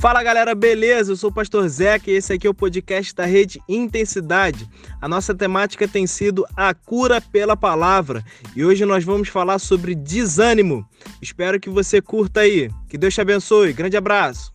Fala 0.00 0.22
galera, 0.22 0.54
beleza? 0.54 1.12
Eu 1.12 1.16
sou 1.16 1.28
o 1.28 1.32
Pastor 1.32 1.68
Zeca 1.68 2.10
e 2.10 2.14
esse 2.14 2.32
aqui 2.32 2.46
é 2.46 2.50
o 2.50 2.54
podcast 2.54 3.14
da 3.14 3.26
Rede 3.26 3.60
Intensidade. 3.68 4.66
A 4.98 5.06
nossa 5.06 5.34
temática 5.34 5.86
tem 5.86 6.06
sido 6.06 6.46
a 6.56 6.72
cura 6.72 7.20
pela 7.20 7.54
palavra 7.54 8.24
e 8.56 8.64
hoje 8.64 8.86
nós 8.86 9.04
vamos 9.04 9.28
falar 9.28 9.58
sobre 9.58 9.94
desânimo. 9.94 10.88
Espero 11.20 11.60
que 11.60 11.68
você 11.68 12.00
curta 12.00 12.40
aí. 12.40 12.70
Que 12.88 12.96
Deus 12.96 13.12
te 13.12 13.20
abençoe. 13.20 13.74
Grande 13.74 13.94
abraço. 13.94 14.50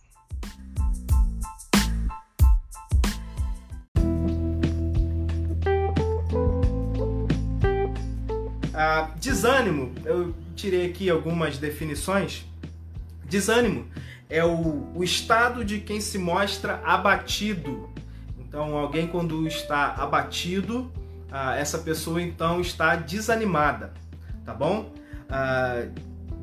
Ah, 8.74 9.12
desânimo, 9.20 9.94
eu 10.04 10.34
tirei 10.56 10.86
aqui 10.86 11.08
algumas 11.08 11.56
definições. 11.56 12.44
Desânimo 13.28 13.86
é 14.28 14.44
o, 14.44 14.90
o 14.94 15.04
estado 15.04 15.64
de 15.64 15.80
quem 15.80 16.00
se 16.00 16.18
mostra 16.18 16.80
abatido. 16.84 17.90
Então, 18.38 18.76
alguém 18.76 19.06
quando 19.06 19.46
está 19.46 19.94
abatido, 19.94 20.90
ah, 21.30 21.56
essa 21.56 21.78
pessoa 21.78 22.22
então 22.22 22.60
está 22.60 22.96
desanimada, 22.96 23.92
tá 24.44 24.54
bom? 24.54 24.92
Ah, 25.28 25.86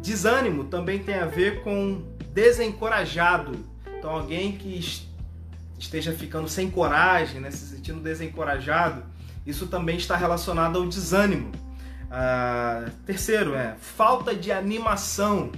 desânimo 0.01 0.65
também 0.65 0.99
tem 0.99 1.15
a 1.15 1.25
ver 1.25 1.63
com 1.63 2.03
desencorajado. 2.33 3.57
Então, 3.97 4.11
alguém 4.11 4.53
que 4.53 4.79
esteja 5.79 6.11
ficando 6.13 6.47
sem 6.47 6.69
coragem, 6.69 7.39
né, 7.39 7.52
se 7.52 7.65
sentindo 7.67 7.99
desencorajado, 7.99 9.03
isso 9.45 9.67
também 9.67 9.97
está 9.97 10.15
relacionado 10.15 10.77
ao 10.77 10.88
desânimo. 10.88 11.52
Ah, 12.11 12.85
terceiro 13.05 13.55
é 13.55 13.75
falta 13.79 14.35
de 14.35 14.52
animação 14.52 15.52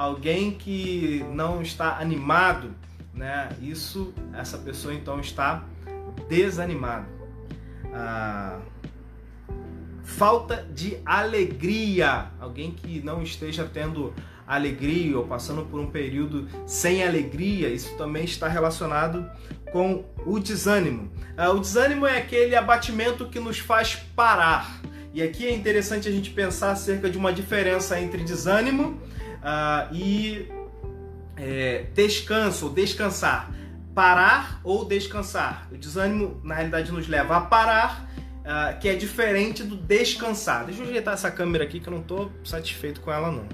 alguém 0.00 0.52
que 0.52 1.22
não 1.30 1.60
está 1.60 1.98
animado, 1.98 2.74
né? 3.12 3.50
Isso, 3.60 4.14
essa 4.32 4.56
pessoa 4.56 4.94
então 4.94 5.20
está 5.20 5.62
desanimada. 6.26 7.06
Ah, 7.92 8.60
falta 10.02 10.66
de 10.72 10.96
alegria, 11.04 12.30
alguém 12.40 12.72
que 12.72 13.02
não 13.02 13.22
esteja 13.22 13.68
tendo 13.70 14.14
alegria 14.46 15.18
ou 15.18 15.26
passando 15.26 15.66
por 15.66 15.78
um 15.78 15.90
período 15.90 16.48
sem 16.66 17.04
alegria, 17.04 17.68
isso 17.68 17.94
também 17.98 18.24
está 18.24 18.48
relacionado 18.48 19.30
com 19.70 20.06
o 20.24 20.40
desânimo. 20.40 21.12
Ah, 21.36 21.50
o 21.50 21.60
desânimo 21.60 22.06
é 22.06 22.16
aquele 22.16 22.56
abatimento 22.56 23.28
que 23.28 23.38
nos 23.38 23.58
faz 23.58 23.96
parar. 24.16 24.80
E 25.12 25.22
aqui 25.22 25.46
é 25.46 25.54
interessante 25.54 26.08
a 26.08 26.10
gente 26.10 26.30
pensar 26.30 26.70
acerca 26.70 27.10
de 27.10 27.18
uma 27.18 27.34
diferença 27.34 28.00
entre 28.00 28.24
desânimo 28.24 28.98
uh, 29.40 29.94
e 29.94 30.48
é, 31.36 31.86
descanso 31.94 32.68
descansar. 32.70 33.50
Parar 33.94 34.60
ou 34.62 34.84
descansar. 34.84 35.68
O 35.72 35.76
desânimo, 35.76 36.40
na 36.44 36.54
realidade, 36.54 36.92
nos 36.92 37.08
leva 37.08 37.36
a 37.36 37.40
parar, 37.40 38.08
uh, 38.40 38.78
que 38.78 38.88
é 38.88 38.94
diferente 38.94 39.64
do 39.64 39.76
descansar. 39.76 40.64
Deixa 40.64 40.82
eu 40.82 40.88
ajeitar 40.88 41.14
essa 41.14 41.30
câmera 41.30 41.64
aqui 41.64 41.80
que 41.80 41.88
eu 41.88 41.92
não 41.92 42.00
estou 42.00 42.30
satisfeito 42.44 43.00
com 43.00 43.10
ela, 43.10 43.32
não. 43.32 43.48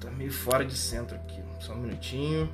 Tá 0.00 0.10
meio 0.10 0.32
fora 0.32 0.64
de 0.64 0.76
centro 0.76 1.16
aqui. 1.16 1.40
Só 1.60 1.74
um 1.74 1.78
minutinho. 1.78 2.50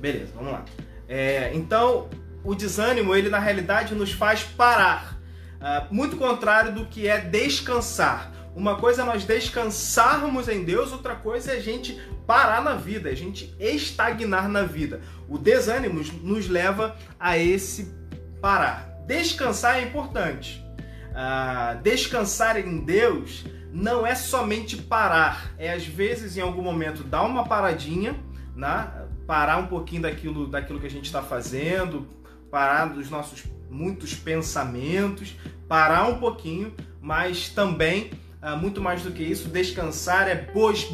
Beleza, 0.00 0.32
vamos 0.34 0.52
lá. 0.52 0.64
É, 1.08 1.50
então, 1.54 2.08
o 2.44 2.54
desânimo, 2.54 3.14
ele 3.14 3.28
na 3.28 3.38
realidade 3.38 3.94
nos 3.94 4.12
faz 4.12 4.42
parar. 4.42 5.18
Uh, 5.58 5.92
muito 5.92 6.16
contrário 6.16 6.72
do 6.72 6.86
que 6.86 7.08
é 7.08 7.18
descansar. 7.18 8.32
Uma 8.54 8.76
coisa 8.76 9.02
é 9.02 9.04
nós 9.04 9.24
descansarmos 9.24 10.48
em 10.48 10.64
Deus, 10.64 10.92
outra 10.92 11.14
coisa 11.14 11.52
é 11.52 11.56
a 11.56 11.60
gente 11.60 12.00
parar 12.26 12.62
na 12.62 12.74
vida, 12.74 13.08
a 13.08 13.14
gente 13.14 13.54
estagnar 13.58 14.48
na 14.48 14.62
vida. 14.62 15.00
O 15.28 15.38
desânimo 15.38 16.00
nos 16.22 16.48
leva 16.48 16.96
a 17.18 17.38
esse 17.38 17.94
parar. 18.40 18.88
Descansar 19.06 19.78
é 19.78 19.82
importante. 19.82 20.64
Uh, 21.10 21.80
descansar 21.82 22.56
em 22.56 22.84
Deus 22.84 23.44
não 23.72 24.06
é 24.06 24.14
somente 24.14 24.76
parar, 24.76 25.52
é 25.58 25.72
às 25.72 25.84
vezes 25.84 26.36
em 26.36 26.40
algum 26.40 26.62
momento 26.62 27.02
dar 27.02 27.22
uma 27.22 27.46
paradinha, 27.46 28.18
né? 28.54 29.06
parar 29.26 29.58
um 29.58 29.66
pouquinho 29.66 30.02
daquilo, 30.02 30.46
daquilo 30.46 30.80
que 30.80 30.86
a 30.86 30.90
gente 30.90 31.04
está 31.04 31.22
fazendo, 31.22 32.08
parar 32.50 32.86
dos 32.86 33.10
nossos 33.10 33.44
muitos 33.70 34.14
pensamentos, 34.14 35.36
parar 35.68 36.08
um 36.08 36.18
pouquinho, 36.18 36.74
mas 37.00 37.50
também 37.50 38.10
ah, 38.10 38.27
muito 38.60 38.80
mais 38.80 39.02
do 39.02 39.10
que 39.10 39.22
isso, 39.22 39.48
descansar 39.48 40.28
é 40.28 40.48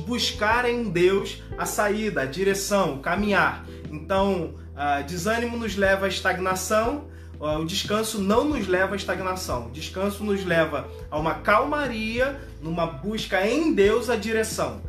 buscar 0.07 0.65
em 0.65 0.85
Deus 0.85 1.43
a 1.59 1.67
saída, 1.67 2.23
a 2.23 2.27
direção, 2.27 2.99
caminhar. 2.99 3.67
Então, 3.91 4.55
ah, 4.77 5.03
desânimo 5.03 5.57
nos 5.57 5.77
leva 5.77 6.07
à 6.07 6.09
estagnação, 6.09 7.07
ah, 7.41 7.59
o 7.59 7.65
descanso 7.65 8.21
não 8.21 8.45
nos 8.45 8.67
leva 8.67 8.95
à 8.95 8.97
estagnação. 8.97 9.67
O 9.67 9.71
descanso 9.71 10.25
nos 10.25 10.45
leva 10.45 10.89
a 11.11 11.19
uma 11.19 11.35
calmaria, 11.35 12.41
numa 12.61 12.87
busca 12.87 13.47
em 13.47 13.73
Deus 13.73 14.11
a 14.11 14.17
direção. 14.17 14.83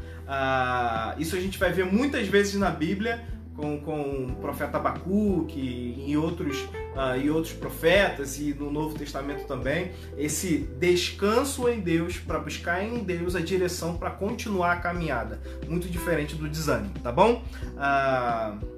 isso 1.19 1.35
a 1.35 1.39
gente 1.39 1.57
vai 1.59 1.71
ver 1.71 1.85
muitas 1.85 2.27
vezes 2.27 2.55
na 2.55 2.71
Bíblia 2.71 3.23
com, 3.55 3.79
com 3.79 4.25
o 4.25 4.35
profeta 4.41 4.77
Abacuque 4.77 6.03
e 6.05 6.17
outros, 6.17 6.65
uh, 6.95 7.19
e 7.19 7.29
outros 7.29 7.53
profetas 7.53 8.39
e 8.39 8.53
no 8.53 8.71
Novo 8.71 8.97
Testamento 8.97 9.45
também, 9.45 9.91
esse 10.17 10.69
descanso 10.79 11.67
em 11.69 11.79
Deus 11.79 12.17
para 12.17 12.39
buscar 12.39 12.83
em 12.83 13.03
Deus 13.03 13.35
a 13.35 13.41
direção 13.41 13.97
para 13.97 14.09
continuar 14.09 14.73
a 14.73 14.75
caminhada. 14.77 15.39
Muito 15.67 15.87
diferente 15.89 16.35
do 16.35 16.47
desânimo, 16.47 16.93
tá 17.03 17.11
bom? 17.11 17.43
Uh, 17.75 18.75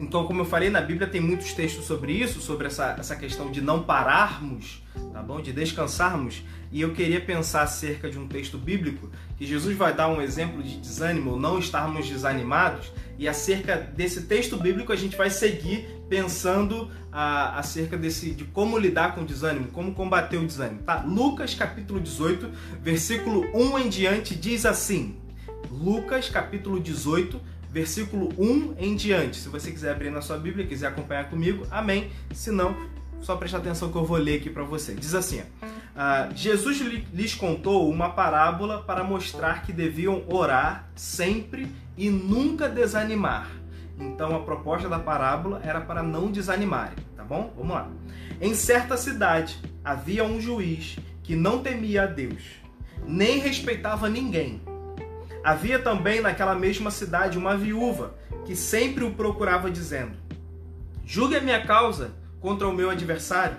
então, 0.00 0.26
como 0.26 0.40
eu 0.40 0.44
falei, 0.46 0.70
na 0.70 0.80
Bíblia 0.80 1.06
tem 1.06 1.20
muitos 1.20 1.52
textos 1.52 1.84
sobre 1.84 2.12
isso, 2.12 2.40
sobre 2.40 2.66
essa, 2.66 2.96
essa 2.98 3.14
questão 3.14 3.50
de 3.50 3.60
não 3.60 3.82
pararmos, 3.82 4.82
tá 5.12 5.22
bom? 5.22 5.42
De 5.42 5.52
descansarmos. 5.52 6.42
E 6.72 6.80
eu 6.80 6.92
queria 6.92 7.20
pensar 7.20 7.62
acerca 7.62 8.08
de 8.08 8.18
um 8.18 8.28
texto 8.28 8.56
bíblico 8.56 9.10
que 9.36 9.44
Jesus 9.44 9.76
vai 9.76 9.92
dar 9.92 10.08
um 10.08 10.22
exemplo 10.22 10.62
de 10.62 10.76
desânimo, 10.76 11.36
não 11.36 11.58
estarmos 11.58 12.08
desanimados. 12.08 12.92
E 13.18 13.26
acerca 13.26 13.76
desse 13.76 14.22
texto 14.22 14.56
bíblico 14.56 14.92
a 14.92 14.96
gente 14.96 15.16
vai 15.16 15.30
seguir 15.30 15.88
pensando 16.08 16.90
ah, 17.12 17.58
acerca 17.58 17.96
desse, 17.96 18.30
de 18.32 18.44
como 18.44 18.78
lidar 18.78 19.14
com 19.14 19.22
o 19.22 19.24
desânimo, 19.24 19.68
como 19.68 19.94
combater 19.94 20.36
o 20.36 20.46
desânimo. 20.46 20.82
Tá? 20.82 21.02
Lucas 21.02 21.54
capítulo 21.54 22.00
18, 22.00 22.50
versículo 22.82 23.48
1 23.54 23.78
em 23.78 23.88
diante 23.88 24.34
diz 24.34 24.64
assim. 24.64 25.16
Lucas 25.70 26.28
capítulo 26.28 26.80
18, 26.80 27.40
versículo 27.70 28.28
1 28.38 28.74
em 28.78 28.96
diante. 28.96 29.36
Se 29.36 29.48
você 29.48 29.70
quiser 29.70 29.92
abrir 29.92 30.10
na 30.10 30.20
sua 30.20 30.36
Bíblia, 30.36 30.66
quiser 30.66 30.88
acompanhar 30.88 31.30
comigo, 31.30 31.66
amém. 31.70 32.10
Se 32.32 32.50
não, 32.50 32.76
só 33.20 33.36
prestar 33.36 33.58
atenção 33.58 33.90
que 33.90 33.96
eu 33.96 34.04
vou 34.04 34.16
ler 34.16 34.38
aqui 34.38 34.50
para 34.50 34.62
você. 34.62 34.94
Diz 34.94 35.14
assim: 35.14 35.40
uh, 35.40 36.34
Jesus 36.34 36.80
lhes 37.12 37.34
contou 37.34 37.90
uma 37.90 38.10
parábola 38.10 38.82
para 38.82 39.04
mostrar 39.04 39.62
que 39.62 39.72
deviam 39.72 40.22
orar 40.28 40.88
sempre 40.94 41.70
e 41.96 42.10
nunca 42.10 42.68
desanimar. 42.68 43.50
Então 43.98 44.34
a 44.34 44.40
proposta 44.40 44.88
da 44.88 44.98
parábola 44.98 45.60
era 45.64 45.80
para 45.80 46.02
não 46.02 46.30
desanimarem, 46.30 46.96
tá 47.16 47.24
bom? 47.24 47.52
Vamos 47.56 47.74
lá. 47.74 47.88
Em 48.40 48.54
certa 48.54 48.96
cidade 48.96 49.58
havia 49.84 50.24
um 50.24 50.40
juiz 50.40 50.96
que 51.22 51.36
não 51.36 51.62
temia 51.62 52.04
a 52.04 52.06
Deus, 52.06 52.42
nem 53.06 53.38
respeitava 53.38 54.08
ninguém 54.08 54.60
Havia 55.42 55.78
também 55.78 56.20
naquela 56.20 56.54
mesma 56.54 56.90
cidade 56.90 57.38
uma 57.38 57.56
viúva 57.56 58.14
que 58.44 58.54
sempre 58.54 59.04
o 59.04 59.12
procurava, 59.12 59.70
dizendo: 59.70 60.12
Julgue 61.04 61.36
a 61.36 61.40
minha 61.40 61.64
causa 61.64 62.12
contra 62.40 62.68
o 62.68 62.72
meu 62.72 62.90
adversário. 62.90 63.58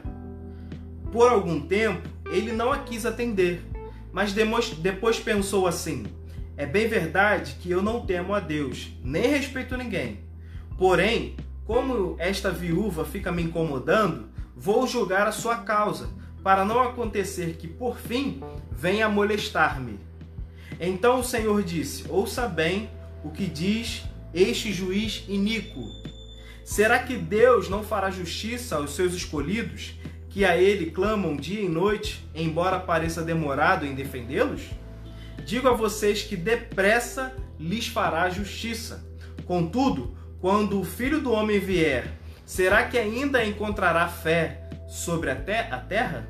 Por 1.12 1.30
algum 1.30 1.60
tempo, 1.60 2.08
ele 2.32 2.52
não 2.52 2.72
a 2.72 2.80
quis 2.80 3.06
atender, 3.06 3.64
mas 4.12 4.34
depois 4.34 5.20
pensou 5.20 5.68
assim: 5.68 6.06
É 6.58 6.66
bem 6.66 6.88
verdade 6.88 7.58
que 7.62 7.70
eu 7.70 7.82
não 7.82 8.06
temo 8.06 8.34
a 8.34 8.40
Deus, 8.40 8.92
nem 9.04 9.28
respeito 9.28 9.78
ninguém. 9.78 10.20
Porém, 10.78 11.36
como 11.66 12.16
esta 12.18 12.50
viúva 12.50 13.06
fica 13.06 13.32
me 13.32 13.44
incomodando, 13.44 14.30
vou 14.56 14.88
julgar 14.88 15.28
a 15.28 15.32
sua 15.32 15.58
causa, 15.58 16.10
para 16.44 16.66
não 16.66 16.82
acontecer 16.82 17.56
que 17.58 17.68
por 17.68 17.98
fim 17.98 18.42
venha 18.72 19.08
molestar-me. 19.08 20.00
Então 20.80 21.20
o 21.20 21.24
Senhor 21.24 21.62
disse: 21.62 22.06
Ouça 22.10 22.48
bem 22.48 22.90
o 23.24 23.30
que 23.30 23.46
diz 23.46 24.04
este 24.34 24.74
juiz 24.74 25.24
iníquo. 25.28 26.01
Será 26.72 27.00
que 27.00 27.18
Deus 27.18 27.68
não 27.68 27.84
fará 27.84 28.10
justiça 28.10 28.78
aos 28.78 28.96
seus 28.96 29.14
escolhidos, 29.14 29.94
que 30.30 30.46
a 30.46 30.56
ele 30.56 30.90
clamam 30.90 31.36
dia 31.36 31.60
e 31.60 31.68
noite, 31.68 32.26
embora 32.34 32.80
pareça 32.80 33.22
demorado 33.22 33.86
em 33.86 33.94
defendê-los? 33.94 34.62
Digo 35.46 35.68
a 35.68 35.74
vocês 35.74 36.24
que 36.24 36.38
depressa 36.38 37.36
lhes 37.60 37.88
fará 37.88 38.30
justiça. 38.30 39.06
Contudo, 39.46 40.16
quando 40.40 40.80
o 40.80 40.86
filho 40.86 41.20
do 41.20 41.34
homem 41.34 41.60
vier, 41.60 42.08
será 42.46 42.86
que 42.86 42.98
ainda 42.98 43.44
encontrará 43.44 44.08
fé 44.08 44.70
sobre 44.88 45.30
a, 45.30 45.36
te 45.36 45.52
a 45.52 45.78
terra? 45.78 46.26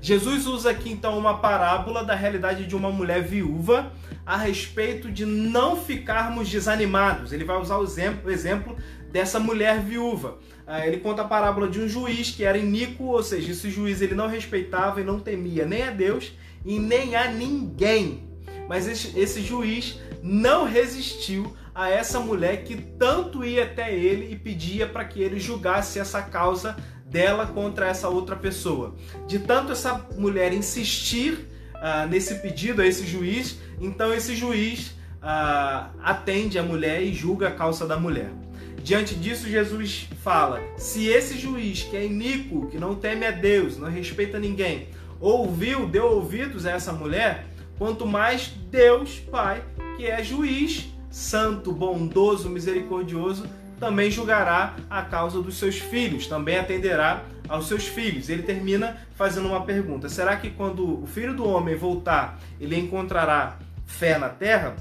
Jesus 0.00 0.46
usa 0.46 0.70
aqui 0.70 0.90
então 0.90 1.18
uma 1.18 1.36
parábola 1.36 2.02
da 2.02 2.14
realidade 2.14 2.66
de 2.66 2.74
uma 2.74 2.90
mulher 2.90 3.22
viúva 3.22 3.92
a 4.24 4.38
respeito 4.38 5.12
de 5.12 5.26
não 5.26 5.76
ficarmos 5.76 6.48
desanimados. 6.50 7.30
Ele 7.30 7.44
vai 7.44 7.60
usar 7.60 7.76
o 7.76 7.84
exemplo, 7.84 8.28
o 8.28 8.30
exemplo 8.30 8.76
dessa 9.14 9.38
mulher 9.38 9.80
viúva. 9.80 10.38
Ah, 10.66 10.84
ele 10.84 10.96
conta 10.96 11.22
a 11.22 11.24
parábola 11.24 11.68
de 11.68 11.80
um 11.80 11.88
juiz 11.88 12.32
que 12.32 12.42
era 12.42 12.58
iníquo, 12.58 13.04
ou 13.04 13.22
seja, 13.22 13.52
esse 13.52 13.70
juiz 13.70 14.02
ele 14.02 14.12
não 14.12 14.26
respeitava 14.26 15.00
e 15.00 15.04
não 15.04 15.20
temia 15.20 15.64
nem 15.64 15.84
a 15.84 15.90
Deus 15.92 16.32
e 16.66 16.80
nem 16.80 17.14
a 17.14 17.30
ninguém. 17.30 18.24
Mas 18.68 18.88
esse, 18.88 19.40
juiz 19.40 20.00
não 20.20 20.64
resistiu 20.64 21.56
a 21.72 21.88
essa 21.88 22.18
mulher 22.18 22.64
que 22.64 22.74
tanto 22.74 23.44
ia 23.44 23.62
até 23.62 23.94
ele 23.94 24.32
e 24.32 24.36
pedia 24.36 24.84
para 24.84 25.04
que 25.04 25.22
ele 25.22 25.38
julgasse 25.38 26.00
essa 26.00 26.20
causa 26.20 26.74
dela 27.06 27.46
contra 27.46 27.86
essa 27.86 28.08
outra 28.08 28.34
pessoa. 28.34 28.96
De 29.28 29.38
tanto 29.38 29.70
essa 29.70 30.08
mulher 30.16 30.52
insistir 30.52 31.46
uh, 31.76 32.08
nesse 32.08 32.34
pedido 32.36 32.82
a 32.82 32.86
esse 32.86 33.06
juiz, 33.06 33.60
então 33.80 34.12
esse 34.12 34.34
juiz 34.34 34.88
uh, 35.22 35.94
atende 36.02 36.58
a 36.58 36.64
mulher 36.64 37.00
e 37.00 37.12
julga 37.12 37.46
a 37.48 37.52
causa 37.52 37.86
da 37.86 37.96
mulher. 37.96 38.43
Diante 38.84 39.14
disso, 39.14 39.48
Jesus 39.48 40.06
fala: 40.22 40.60
se 40.76 41.08
esse 41.08 41.38
juiz 41.38 41.84
que 41.84 41.96
é 41.96 42.04
iníquo, 42.04 42.66
que 42.66 42.78
não 42.78 42.94
teme 42.94 43.24
a 43.24 43.30
Deus, 43.30 43.78
não 43.78 43.88
respeita 43.88 44.38
ninguém, 44.38 44.88
ouviu, 45.18 45.88
deu 45.88 46.04
ouvidos 46.04 46.66
a 46.66 46.72
essa 46.72 46.92
mulher, 46.92 47.46
quanto 47.78 48.06
mais 48.06 48.48
Deus, 48.70 49.18
Pai, 49.18 49.64
que 49.96 50.06
é 50.06 50.22
juiz, 50.22 50.92
santo, 51.10 51.72
bondoso, 51.72 52.50
misericordioso, 52.50 53.46
também 53.80 54.10
julgará 54.10 54.76
a 54.90 55.00
causa 55.00 55.40
dos 55.40 55.56
seus 55.56 55.78
filhos, 55.78 56.26
também 56.26 56.58
atenderá 56.58 57.24
aos 57.48 57.66
seus 57.66 57.86
filhos. 57.86 58.28
Ele 58.28 58.42
termina 58.42 58.98
fazendo 59.16 59.48
uma 59.48 59.62
pergunta: 59.62 60.10
será 60.10 60.36
que 60.36 60.50
quando 60.50 61.02
o 61.02 61.06
filho 61.06 61.34
do 61.34 61.48
homem 61.48 61.74
voltar, 61.74 62.38
ele 62.60 62.78
encontrará 62.78 63.56
fé 63.86 64.18
na 64.18 64.28
terra? 64.28 64.76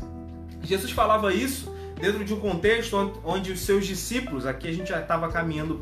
Jesus 0.61 0.91
falava 0.91 1.33
isso 1.33 1.73
dentro 1.99 2.23
de 2.23 2.33
um 2.33 2.39
contexto 2.39 3.19
onde 3.23 3.51
os 3.51 3.61
seus 3.61 3.85
discípulos, 3.85 4.45
aqui 4.45 4.67
a 4.67 4.73
gente 4.73 4.89
já 4.89 4.99
estava 4.99 5.31
caminhando 5.31 5.75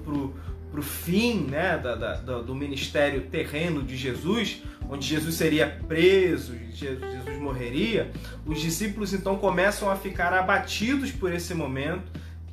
para 0.71 0.79
o 0.79 0.83
fim 0.83 1.47
né, 1.49 1.77
da, 1.77 1.95
da, 1.95 2.41
do 2.41 2.55
ministério 2.55 3.21
terreno 3.23 3.83
de 3.83 3.95
Jesus, 3.95 4.61
onde 4.89 5.07
Jesus 5.07 5.35
seria 5.35 5.67
preso, 5.87 6.53
Jesus 6.73 7.39
morreria, 7.39 8.11
os 8.45 8.59
discípulos 8.59 9.13
então 9.13 9.37
começam 9.37 9.89
a 9.89 9.95
ficar 9.95 10.33
abatidos 10.33 11.11
por 11.11 11.33
esse 11.33 11.53
momento, 11.53 12.03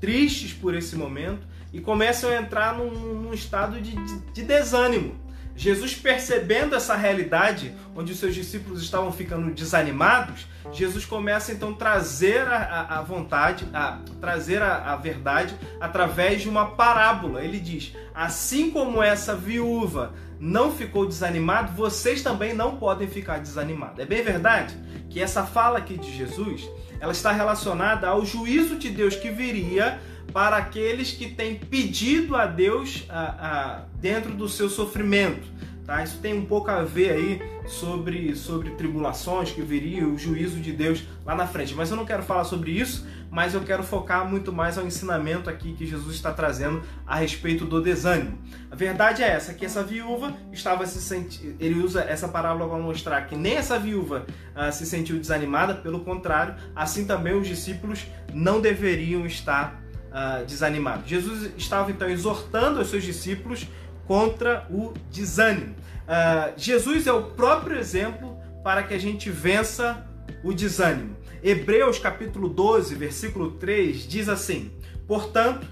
tristes 0.00 0.52
por 0.52 0.74
esse 0.74 0.96
momento 0.96 1.46
e 1.72 1.80
começam 1.80 2.30
a 2.30 2.36
entrar 2.36 2.76
num, 2.76 2.90
num 2.90 3.34
estado 3.34 3.80
de, 3.80 3.92
de, 3.94 4.18
de 4.32 4.42
desânimo. 4.42 5.27
Jesus 5.58 5.92
percebendo 5.92 6.76
essa 6.76 6.94
realidade, 6.94 7.74
onde 7.96 8.12
os 8.12 8.20
seus 8.20 8.32
discípulos 8.32 8.80
estavam 8.80 9.10
ficando 9.10 9.50
desanimados, 9.50 10.46
Jesus 10.72 11.04
começa 11.04 11.50
então 11.50 11.70
a 11.70 11.74
trazer 11.74 12.46
a, 12.46 12.98
a 12.98 13.02
vontade, 13.02 13.66
a 13.74 13.98
trazer 14.20 14.62
a, 14.62 14.92
a, 14.92 14.94
verdade 14.94 15.56
através 15.80 16.42
de 16.42 16.48
uma 16.48 16.76
parábola. 16.76 17.42
Ele 17.42 17.58
diz: 17.58 17.92
assim 18.14 18.70
como 18.70 19.02
essa 19.02 19.34
viúva 19.34 20.14
não 20.38 20.70
ficou 20.70 21.04
desanimada, 21.04 21.72
vocês 21.72 22.22
também 22.22 22.54
não 22.54 22.76
podem 22.76 23.08
ficar 23.08 23.40
desanimados. 23.40 23.98
É 23.98 24.06
bem 24.06 24.22
verdade 24.22 24.76
que 25.10 25.20
essa 25.20 25.44
fala 25.44 25.78
aqui 25.78 25.98
de 25.98 26.16
Jesus, 26.16 26.70
ela 27.00 27.10
está 27.10 27.32
relacionada 27.32 28.06
ao 28.06 28.24
juízo 28.24 28.76
de 28.76 28.90
Deus 28.90 29.16
que 29.16 29.28
viria 29.28 29.98
para 30.32 30.56
aqueles 30.56 31.12
que 31.12 31.28
têm 31.28 31.56
pedido 31.56 32.36
a 32.36 32.46
Deus 32.46 33.04
a, 33.08 33.20
a, 33.20 33.82
dentro 34.00 34.32
do 34.34 34.48
seu 34.48 34.68
sofrimento. 34.68 35.58
Tá? 35.88 36.02
Isso 36.04 36.18
tem 36.18 36.34
um 36.34 36.44
pouco 36.44 36.70
a 36.70 36.82
ver 36.82 37.12
aí 37.12 37.42
sobre, 37.66 38.36
sobre 38.36 38.72
tribulações 38.72 39.52
que 39.52 39.62
viria, 39.62 40.06
o 40.06 40.18
juízo 40.18 40.60
de 40.60 40.70
Deus 40.70 41.02
lá 41.24 41.34
na 41.34 41.46
frente. 41.46 41.74
Mas 41.74 41.90
eu 41.90 41.96
não 41.96 42.04
quero 42.04 42.22
falar 42.22 42.44
sobre 42.44 42.72
isso, 42.72 43.06
mas 43.30 43.54
eu 43.54 43.62
quero 43.62 43.82
focar 43.82 44.28
muito 44.28 44.52
mais 44.52 44.76
ao 44.76 44.86
ensinamento 44.86 45.48
aqui 45.48 45.72
que 45.72 45.86
Jesus 45.86 46.14
está 46.14 46.30
trazendo 46.30 46.82
a 47.06 47.16
respeito 47.16 47.64
do 47.64 47.80
desânimo. 47.80 48.38
A 48.70 48.76
verdade 48.76 49.22
é 49.22 49.28
essa, 49.28 49.54
que 49.54 49.64
essa 49.64 49.82
viúva 49.82 50.36
estava 50.52 50.84
se 50.84 51.00
sentindo. 51.00 51.56
Ele 51.58 51.80
usa 51.80 52.02
essa 52.02 52.28
parábola 52.28 52.68
para 52.68 52.78
mostrar 52.78 53.22
que 53.22 53.34
nem 53.34 53.54
essa 53.54 53.78
viúva 53.78 54.26
uh, 54.54 54.70
se 54.70 54.84
sentiu 54.84 55.18
desanimada, 55.18 55.74
pelo 55.74 56.00
contrário, 56.00 56.54
assim 56.76 57.06
também 57.06 57.32
os 57.32 57.48
discípulos 57.48 58.04
não 58.34 58.60
deveriam 58.60 59.24
estar 59.24 59.87
uh, 60.08 60.44
desanimado. 60.44 61.06
Jesus 61.06 61.50
estava 61.56 61.90
então 61.90 62.08
exortando 62.08 62.80
os 62.80 62.88
seus 62.88 63.04
discípulos 63.04 63.66
contra 64.06 64.66
o 64.70 64.92
desânimo. 65.10 65.74
Uh, 66.08 66.52
Jesus 66.56 67.06
é 67.06 67.12
o 67.12 67.24
próprio 67.30 67.78
exemplo 67.78 68.38
para 68.62 68.82
que 68.82 68.94
a 68.94 68.98
gente 68.98 69.30
vença 69.30 70.06
o 70.42 70.52
desânimo. 70.52 71.16
Hebreus 71.42 71.98
capítulo 71.98 72.48
12, 72.48 72.94
versículo 72.94 73.52
3 73.52 74.08
diz 74.08 74.28
assim: 74.28 74.72
Portanto, 75.06 75.66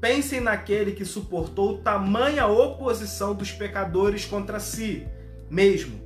pensem 0.00 0.40
naquele 0.40 0.92
que 0.92 1.04
suportou 1.04 1.78
tamanha 1.78 2.46
oposição 2.46 3.34
dos 3.34 3.50
pecadores 3.50 4.24
contra 4.24 4.60
si 4.60 5.06
mesmo, 5.48 6.00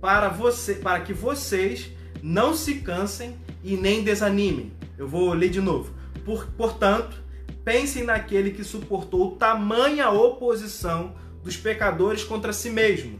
para 0.00 0.28
você, 0.28 0.74
para 0.74 1.00
que 1.00 1.12
vocês 1.12 1.90
não 2.22 2.54
se 2.54 2.76
cansem 2.76 3.36
e 3.62 3.76
nem 3.76 4.02
desanimem. 4.02 4.72
Eu 4.96 5.06
vou 5.06 5.32
ler 5.32 5.50
de 5.50 5.60
novo. 5.60 5.94
Por, 6.28 6.44
portanto, 6.58 7.16
pensem 7.64 8.04
naquele 8.04 8.50
que 8.50 8.62
suportou 8.62 9.36
tamanha 9.36 10.10
oposição 10.10 11.14
dos 11.42 11.56
pecadores 11.56 12.22
contra 12.22 12.52
si 12.52 12.68
mesmo. 12.68 13.18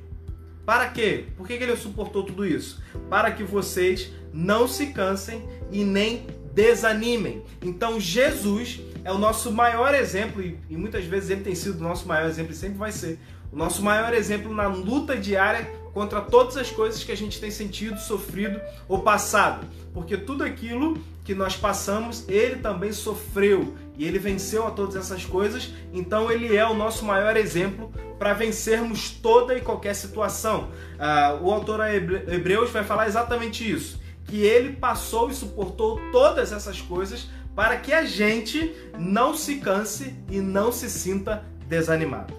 Para 0.66 0.90
quê? 0.90 1.24
Por 1.34 1.46
que 1.46 1.54
ele 1.54 1.74
suportou 1.74 2.22
tudo 2.22 2.44
isso? 2.44 2.82
Para 3.08 3.30
que 3.30 3.42
vocês 3.42 4.12
não 4.30 4.68
se 4.68 4.88
cansem 4.88 5.42
e 5.72 5.84
nem 5.84 6.26
desanimem. 6.52 7.42
Então 7.62 7.98
Jesus 7.98 8.78
é 9.02 9.10
o 9.10 9.16
nosso 9.16 9.50
maior 9.50 9.94
exemplo 9.94 10.42
e, 10.42 10.58
e 10.68 10.76
muitas 10.76 11.06
vezes 11.06 11.30
ele 11.30 11.40
tem 11.40 11.54
sido 11.54 11.80
o 11.80 11.82
nosso 11.82 12.06
maior 12.06 12.28
exemplo 12.28 12.52
e 12.52 12.56
sempre 12.56 12.76
vai 12.76 12.92
ser 12.92 13.18
o 13.50 13.56
nosso 13.56 13.82
maior 13.82 14.12
exemplo 14.12 14.54
na 14.54 14.66
luta 14.66 15.16
diária 15.16 15.64
contra 15.94 16.20
todas 16.20 16.58
as 16.58 16.70
coisas 16.70 17.02
que 17.02 17.10
a 17.10 17.16
gente 17.16 17.40
tem 17.40 17.50
sentido, 17.50 17.98
sofrido 17.98 18.60
ou 18.86 19.00
passado. 19.00 19.66
Porque 19.94 20.18
tudo 20.18 20.44
aquilo 20.44 20.98
que 21.28 21.34
nós 21.34 21.54
passamos, 21.54 22.26
ele 22.26 22.56
também 22.56 22.90
sofreu 22.90 23.76
e 23.98 24.06
ele 24.06 24.18
venceu 24.18 24.66
a 24.66 24.70
todas 24.70 24.96
essas 24.96 25.26
coisas, 25.26 25.74
então 25.92 26.32
ele 26.32 26.56
é 26.56 26.66
o 26.66 26.72
nosso 26.72 27.04
maior 27.04 27.36
exemplo 27.36 27.92
para 28.18 28.32
vencermos 28.32 29.10
toda 29.10 29.54
e 29.54 29.60
qualquer 29.60 29.92
situação. 29.92 30.70
Uh, 30.94 31.44
o 31.44 31.52
autor 31.52 31.80
Hebreus 31.86 32.70
vai 32.70 32.82
falar 32.82 33.08
exatamente 33.08 33.70
isso, 33.70 34.00
que 34.24 34.40
ele 34.40 34.72
passou 34.72 35.28
e 35.28 35.34
suportou 35.34 36.00
todas 36.10 36.50
essas 36.50 36.80
coisas 36.80 37.28
para 37.54 37.76
que 37.76 37.92
a 37.92 38.06
gente 38.06 38.74
não 38.98 39.34
se 39.34 39.56
canse 39.56 40.14
e 40.30 40.40
não 40.40 40.72
se 40.72 40.88
sinta 40.88 41.44
desanimado. 41.66 42.32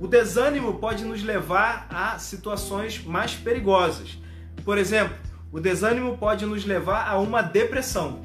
O 0.00 0.08
desânimo 0.08 0.78
pode 0.78 1.04
nos 1.04 1.22
levar 1.22 1.86
a 1.90 2.18
situações 2.18 3.04
mais 3.04 3.34
perigosas. 3.34 4.16
Por 4.64 4.78
exemplo, 4.78 5.14
o 5.54 5.60
desânimo 5.60 6.18
pode 6.18 6.44
nos 6.44 6.64
levar 6.64 7.08
a 7.08 7.16
uma 7.16 7.40
depressão. 7.40 8.18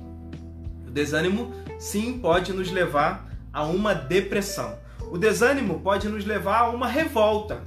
O 0.88 0.89
desânimo, 0.89 1.53
sim, 1.77 2.17
pode 2.17 2.51
nos 2.51 2.71
levar 2.71 3.29
a 3.53 3.65
uma 3.65 3.93
depressão. 3.93 4.79
O 5.12 5.15
desânimo 5.15 5.79
pode 5.79 6.09
nos 6.09 6.25
levar 6.25 6.62
a 6.62 6.69
uma 6.71 6.88
revolta, 6.88 7.62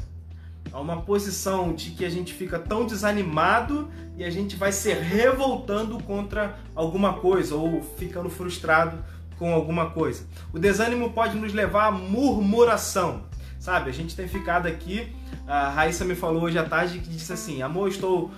a 0.73 0.81
uma 0.81 1.03
posição 1.03 1.73
de 1.73 1.93
que 1.93 2.05
a 2.05 2.11
gente 2.11 2.35
fica 2.35 2.59
tão 2.59 2.85
desanimado 2.85 3.89
e 4.17 4.25
a 4.25 4.31
gente 4.31 4.57
vai 4.57 4.73
se 4.73 4.93
revoltando 4.93 5.97
contra 6.03 6.59
alguma 6.75 7.21
coisa 7.21 7.55
ou 7.55 7.83
ficando 7.97 8.29
frustrado 8.29 8.99
com 9.39 9.55
alguma 9.55 9.91
coisa. 9.91 10.27
O 10.53 10.59
desânimo 10.59 11.13
pode 11.13 11.37
nos 11.37 11.53
levar 11.53 11.87
a 11.87 11.93
murmuração. 11.93 13.27
Sabe, 13.61 13.91
a 13.91 13.93
gente 13.93 14.17
tem 14.17 14.27
ficado 14.27 14.67
aqui. 14.67 15.15
A 15.47 15.69
Raíssa 15.69 16.05
me 16.05 16.17
falou 16.17 16.43
hoje 16.43 16.59
à 16.59 16.65
tarde 16.65 16.99
que 16.99 17.09
disse 17.09 17.33
assim: 17.33 17.63
Amor, 17.63 17.87
estou 17.87 18.33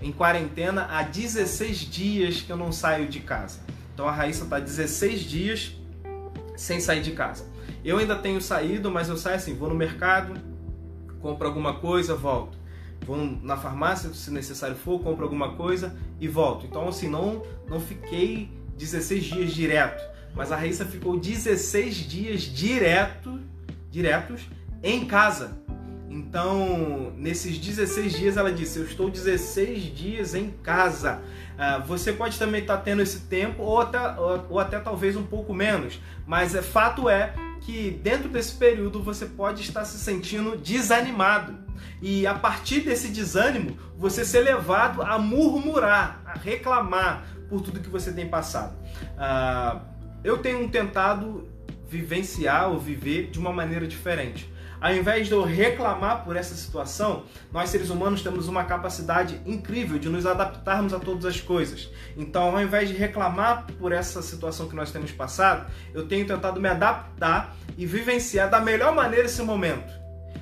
em 0.00 0.12
quarentena 0.12 0.86
há 0.90 1.02
16 1.02 1.78
dias 1.78 2.40
que 2.40 2.50
eu 2.50 2.56
não 2.56 2.72
saio 2.72 3.08
de 3.08 3.20
casa. 3.20 3.60
Então 3.94 4.08
a 4.08 4.12
Raíssa 4.12 4.44
está 4.44 4.58
16 4.58 5.20
dias 5.22 5.76
sem 6.56 6.80
sair 6.80 7.02
de 7.02 7.12
casa. 7.12 7.46
Eu 7.84 7.98
ainda 7.98 8.16
tenho 8.16 8.40
saído, 8.40 8.90
mas 8.90 9.08
eu 9.08 9.16
saio 9.16 9.36
assim: 9.36 9.54
vou 9.54 9.68
no 9.68 9.74
mercado, 9.74 10.34
compro 11.20 11.46
alguma 11.46 11.74
coisa, 11.74 12.14
volto. 12.14 12.56
Vou 13.06 13.16
na 13.42 13.56
farmácia, 13.56 14.12
se 14.12 14.30
necessário 14.30 14.76
for, 14.76 15.00
compro 15.00 15.24
alguma 15.24 15.54
coisa 15.54 15.96
e 16.20 16.28
volto. 16.28 16.66
Então, 16.66 16.88
assim, 16.88 17.08
não, 17.08 17.42
não 17.68 17.80
fiquei 17.80 18.50
16 18.76 19.24
dias 19.24 19.52
direto. 19.52 20.02
Mas 20.34 20.52
a 20.52 20.56
Raíssa 20.56 20.84
ficou 20.84 21.18
16 21.18 21.94
dias 21.96 22.42
direto 22.42 23.40
diretos 23.90 24.48
em 24.82 25.06
casa. 25.06 25.58
Então, 26.10 27.12
nesses 27.16 27.58
16 27.58 28.12
dias, 28.12 28.36
ela 28.36 28.50
disse: 28.50 28.78
Eu 28.78 28.84
estou 28.84 29.10
16 29.10 29.82
dias 29.94 30.34
em 30.34 30.50
casa. 30.50 31.20
Uh, 31.54 31.86
você 31.86 32.12
pode 32.12 32.38
também 32.38 32.62
estar 32.62 32.78
tendo 32.78 33.02
esse 33.02 33.20
tempo, 33.20 33.62
ou 33.62 33.80
até, 33.80 33.98
ou, 34.18 34.58
até 34.58 34.78
talvez 34.80 35.16
um 35.16 35.24
pouco 35.24 35.52
menos, 35.52 36.00
mas 36.26 36.54
é, 36.54 36.62
fato 36.62 37.08
é 37.08 37.34
que 37.60 37.90
dentro 38.02 38.28
desse 38.28 38.54
período 38.54 39.02
você 39.02 39.26
pode 39.26 39.62
estar 39.62 39.84
se 39.84 39.98
sentindo 39.98 40.56
desanimado. 40.56 41.58
E 42.00 42.26
a 42.26 42.34
partir 42.34 42.80
desse 42.80 43.08
desânimo, 43.08 43.76
você 43.96 44.24
ser 44.24 44.40
levado 44.40 45.02
a 45.02 45.18
murmurar, 45.18 46.22
a 46.24 46.38
reclamar 46.38 47.26
por 47.48 47.60
tudo 47.60 47.80
que 47.80 47.88
você 47.88 48.12
tem 48.12 48.28
passado. 48.28 48.76
Uh, 49.16 49.80
eu 50.22 50.38
tenho 50.38 50.66
tentado 50.68 51.48
vivenciar 51.88 52.70
ou 52.70 52.78
viver 52.78 53.30
de 53.30 53.38
uma 53.38 53.52
maneira 53.52 53.86
diferente. 53.86 54.50
Ao 54.80 54.94
invés 54.94 55.26
de 55.26 55.32
eu 55.32 55.42
reclamar 55.42 56.24
por 56.24 56.36
essa 56.36 56.54
situação, 56.54 57.24
nós 57.52 57.70
seres 57.70 57.90
humanos 57.90 58.22
temos 58.22 58.46
uma 58.46 58.64
capacidade 58.64 59.40
incrível 59.44 59.98
de 59.98 60.08
nos 60.08 60.24
adaptarmos 60.24 60.94
a 60.94 61.00
todas 61.00 61.24
as 61.24 61.40
coisas. 61.40 61.90
Então, 62.16 62.56
ao 62.56 62.62
invés 62.62 62.88
de 62.88 62.94
reclamar 62.94 63.66
por 63.78 63.90
essa 63.90 64.22
situação 64.22 64.68
que 64.68 64.76
nós 64.76 64.92
temos 64.92 65.10
passado, 65.10 65.68
eu 65.92 66.06
tenho 66.06 66.26
tentado 66.26 66.60
me 66.60 66.68
adaptar 66.68 67.56
e 67.76 67.86
vivenciar 67.86 68.48
da 68.48 68.60
melhor 68.60 68.94
maneira 68.94 69.26
esse 69.26 69.42
momento 69.42 69.98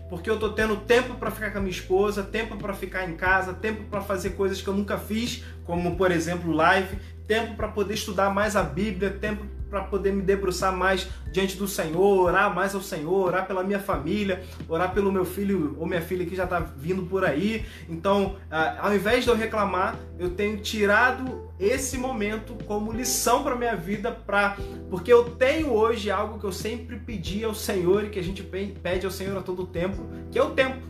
porque 0.09 0.31
eu 0.31 0.39
tô 0.39 0.51
tendo 0.51 0.77
tempo 0.77 1.15
para 1.15 1.31
ficar 1.31 1.51
com 1.51 1.59
a 1.59 1.61
minha 1.61 1.73
esposa, 1.73 2.23
tempo 2.23 2.57
para 2.57 2.73
ficar 2.73 3.09
em 3.09 3.17
casa, 3.17 3.53
tempo 3.53 3.85
para 3.85 4.01
fazer 4.01 4.31
coisas 4.31 4.63
que 4.63 4.69
eu 4.69 4.75
nunca 4.75 4.97
fiz, 4.97 5.43
como 5.65 5.97
por 5.97 6.13
exemplo 6.13 6.53
live, 6.53 6.97
tempo 7.27 7.55
para 7.57 7.69
poder 7.69 7.95
estudar 7.95 8.33
mais 8.33 8.57
a 8.57 8.63
Bíblia, 8.63 9.11
tempo 9.11 9.45
para 9.69 9.83
poder 9.83 10.13
me 10.13 10.23
debruçar 10.23 10.73
mais 10.75 11.09
diante 11.33 11.57
do 11.57 11.67
Senhor, 11.67 12.21
orar 12.21 12.55
mais 12.55 12.75
ao 12.75 12.81
Senhor, 12.81 13.27
orar 13.27 13.47
pela 13.47 13.65
minha 13.65 13.81
família, 13.81 14.43
orar 14.69 14.95
pelo 14.95 15.11
meu 15.11 15.25
filho 15.25 15.77
ou 15.79 15.87
minha 15.87 16.01
filha 16.01 16.25
que 16.25 16.37
já 16.37 16.45
está 16.45 16.61
vindo 16.61 17.03
por 17.03 17.25
aí. 17.25 17.67
Então, 17.89 18.37
ao 18.79 18.95
invés 18.95 19.25
de 19.25 19.31
eu 19.31 19.37
reclamar, 19.37 19.97
eu 20.19 20.31
tenho 20.31 20.59
tirado 20.59 21.51
esse 21.59 21.99
momento 21.99 22.57
como 22.65 22.93
lição 22.93 23.43
para 23.43 23.57
minha 23.57 23.75
vida, 23.75 24.13
para 24.13 24.57
porque 24.89 25.13
eu 25.13 25.31
tenho 25.31 25.73
hoje 25.73 26.11
algo 26.11 26.39
que 26.39 26.47
eu 26.47 26.53
sempre 26.53 26.97
pedi 26.97 27.45
ao 27.45 27.55
Senhor 27.55 28.05
e 28.05 28.11
que 28.11 28.21
a 28.21 28.25
gente 28.25 28.43
pede 28.43 29.05
ao 29.05 29.11
Senhor 29.11 29.37
a 29.37 29.43
todo 29.43 29.67
tempo, 29.67 30.07
que 30.31 30.39
é 30.39 30.43
o 30.43 30.51
tempo. 30.51 30.81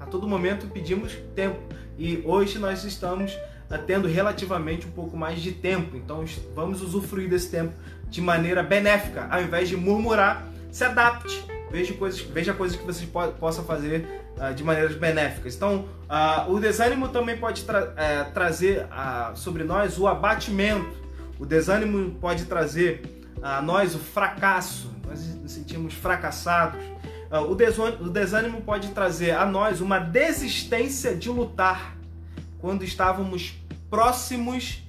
A 0.00 0.06
todo 0.06 0.26
momento 0.26 0.66
pedimos 0.66 1.12
tempo. 1.34 1.60
E 1.96 2.22
hoje 2.24 2.58
nós 2.58 2.82
estamos 2.82 3.38
tendo 3.78 4.08
relativamente 4.08 4.86
um 4.86 4.90
pouco 4.90 5.16
mais 5.16 5.40
de 5.40 5.52
tempo. 5.52 5.96
Então 5.96 6.24
vamos 6.54 6.82
usufruir 6.82 7.28
desse 7.28 7.50
tempo 7.50 7.72
de 8.08 8.20
maneira 8.20 8.62
benéfica, 8.62 9.28
ao 9.30 9.40
invés 9.40 9.68
de 9.68 9.76
murmurar, 9.76 10.44
se 10.70 10.84
adapte. 10.84 11.44
Veja 11.70 11.94
coisas, 11.94 12.20
veja 12.20 12.52
coisas 12.52 12.76
que 12.76 12.84
você 12.84 13.06
po 13.06 13.28
possa 13.38 13.62
fazer 13.62 14.04
uh, 14.36 14.52
de 14.52 14.64
maneiras 14.64 14.96
benéficas. 14.96 15.54
Então, 15.54 15.84
uh, 16.08 16.52
o 16.52 16.58
desânimo 16.58 17.08
também 17.08 17.36
pode 17.38 17.62
tra 17.62 17.84
uh, 17.84 18.32
trazer 18.34 18.88
sobre 19.36 19.62
nós 19.62 19.96
o 19.96 20.08
abatimento. 20.08 20.90
O 21.38 21.46
desânimo 21.46 22.16
pode 22.20 22.46
trazer 22.46 23.24
a 23.40 23.62
nós 23.62 23.94
o 23.94 24.00
fracasso. 24.00 24.90
Nós 25.06 25.24
nos 25.36 25.52
sentimos 25.52 25.94
fracassados. 25.94 26.80
o 27.48 28.08
desânimo 28.08 28.60
pode 28.62 28.88
trazer 28.88 29.30
a 29.30 29.46
nós 29.46 29.80
uma 29.80 29.98
desistência 29.98 31.14
de 31.14 31.28
lutar 31.28 31.96
quando 32.60 32.84
estávamos 32.84 33.59
próximos 33.90 34.82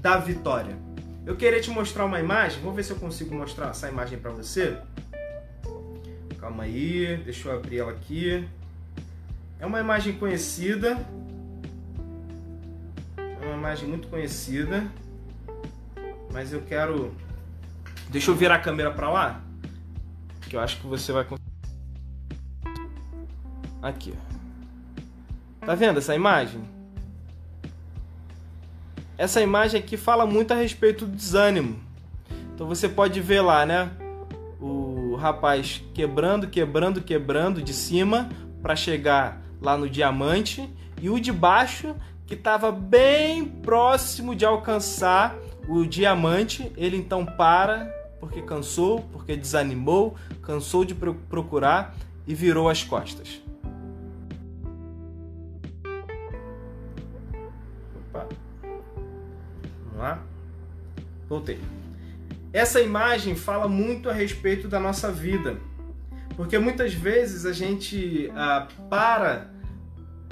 da 0.00 0.16
vitória. 0.16 0.76
Eu 1.24 1.36
queria 1.36 1.60
te 1.60 1.70
mostrar 1.70 2.04
uma 2.04 2.18
imagem, 2.18 2.60
vou 2.60 2.72
ver 2.72 2.82
se 2.82 2.90
eu 2.90 2.96
consigo 2.96 3.34
mostrar 3.34 3.70
essa 3.70 3.88
imagem 3.88 4.18
para 4.18 4.32
você. 4.32 4.76
Calma 6.38 6.64
aí, 6.64 7.16
deixa 7.24 7.48
eu 7.48 7.56
abrir 7.56 7.78
ela 7.78 7.92
aqui. 7.92 8.48
É 9.60 9.66
uma 9.66 9.78
imagem 9.78 10.14
conhecida. 10.14 10.98
É 13.16 13.46
uma 13.46 13.56
imagem 13.56 13.88
muito 13.88 14.08
conhecida. 14.08 14.90
Mas 16.32 16.52
eu 16.52 16.62
quero. 16.62 17.14
Deixa 18.08 18.30
eu 18.30 18.34
virar 18.34 18.56
a 18.56 18.58
câmera 18.58 18.90
para 18.90 19.10
lá. 19.10 19.40
Que 20.48 20.56
eu 20.56 20.60
acho 20.60 20.80
que 20.80 20.86
você 20.86 21.12
vai 21.12 21.26
Aqui. 23.82 24.14
Tá 25.60 25.74
vendo 25.74 25.98
essa 25.98 26.14
imagem? 26.14 26.79
Essa 29.20 29.42
imagem 29.42 29.78
aqui 29.78 29.98
fala 29.98 30.24
muito 30.24 30.54
a 30.54 30.56
respeito 30.56 31.04
do 31.04 31.14
desânimo. 31.14 31.78
Então 32.54 32.66
você 32.66 32.88
pode 32.88 33.20
ver 33.20 33.42
lá, 33.42 33.66
né? 33.66 33.90
O 34.58 35.14
rapaz 35.14 35.84
quebrando, 35.92 36.46
quebrando, 36.46 37.02
quebrando 37.02 37.60
de 37.60 37.74
cima 37.74 38.30
para 38.62 38.74
chegar 38.74 39.42
lá 39.60 39.76
no 39.76 39.90
diamante 39.90 40.66
e 41.02 41.10
o 41.10 41.20
de 41.20 41.30
baixo 41.30 41.94
que 42.26 42.32
estava 42.32 42.72
bem 42.72 43.44
próximo 43.44 44.34
de 44.34 44.46
alcançar 44.46 45.36
o 45.68 45.84
diamante, 45.84 46.72
ele 46.74 46.96
então 46.96 47.26
para 47.26 47.92
porque 48.18 48.40
cansou, 48.40 49.00
porque 49.12 49.36
desanimou, 49.36 50.16
cansou 50.40 50.82
de 50.82 50.94
procurar 50.94 51.94
e 52.26 52.34
virou 52.34 52.70
as 52.70 52.82
costas. 52.82 53.38
Lá? 60.00 60.22
Voltei. 61.28 61.60
Essa 62.52 62.80
imagem 62.80 63.36
fala 63.36 63.68
muito 63.68 64.10
a 64.10 64.12
respeito 64.12 64.66
da 64.66 64.80
nossa 64.80 65.12
vida, 65.12 65.58
porque 66.36 66.58
muitas 66.58 66.92
vezes 66.92 67.46
a 67.46 67.52
gente 67.52 68.30
ah, 68.34 68.66
para 68.88 69.50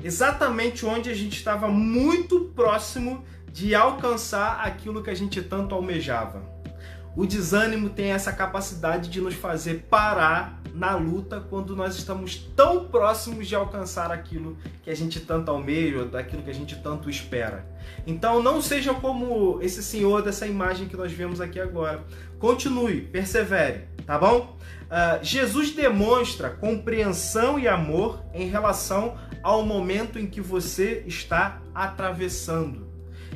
exatamente 0.03 0.85
onde 0.85 1.11
a 1.11 1.15
gente 1.15 1.37
estava 1.37 1.69
muito 1.69 2.53
próximo 2.57 3.25
de 3.53 3.75
alcançar 3.75 4.61
aquilo 4.65 5.03
que 5.03 5.11
a 5.11 5.15
gente 5.15 5.43
tanto 5.43 5.75
almejava. 5.75 6.43
O 7.17 7.27
desânimo 7.27 7.91
tem 7.91 8.13
essa 8.13 8.33
capacidade 8.33 9.09
de 9.09 9.21
nos 9.21 9.35
fazer 9.35 9.87
parar 9.91 10.61
na 10.75 10.95
luta 10.95 11.45
quando 11.51 11.75
nós 11.75 11.97
estamos 11.97 12.37
tão 12.55 12.85
próximos 12.85 13.49
de 13.49 13.55
alcançar 13.55 14.13
aquilo 14.13 14.57
que 14.83 14.91
a 14.91 14.95
gente 14.95 15.21
tanto 15.21 15.51
almeja, 15.51 16.05
daquilo 16.05 16.43
que 16.43 16.51
a 16.51 16.55
gente 16.55 16.77
tanto 16.77 17.11
espera. 17.11 17.67
Então 18.07 18.43
não 18.43 18.63
seja 18.63 18.95
como 18.95 19.61
esse 19.61 19.83
senhor 19.83 20.23
dessa 20.23 20.47
imagem 20.47 20.89
que 20.89 20.97
nós 20.97 21.13
vemos 21.13 21.41
aqui 21.41 21.59
agora. 21.59 22.05
Continue, 22.39 23.01
persevere, 23.01 23.89
tá 24.07 24.17
bom? 24.17 24.57
Uh, 24.89 25.23
Jesus 25.23 25.73
demonstra 25.73 26.51
compreensão 26.51 27.59
e 27.59 27.67
amor 27.67 28.23
em 28.33 28.49
relação 28.49 29.19
ao 29.43 29.67
momento 29.67 30.19
em 30.19 30.27
que 30.27 30.41
você 30.41 31.03
está 31.07 31.61
atravessando. 31.75 32.88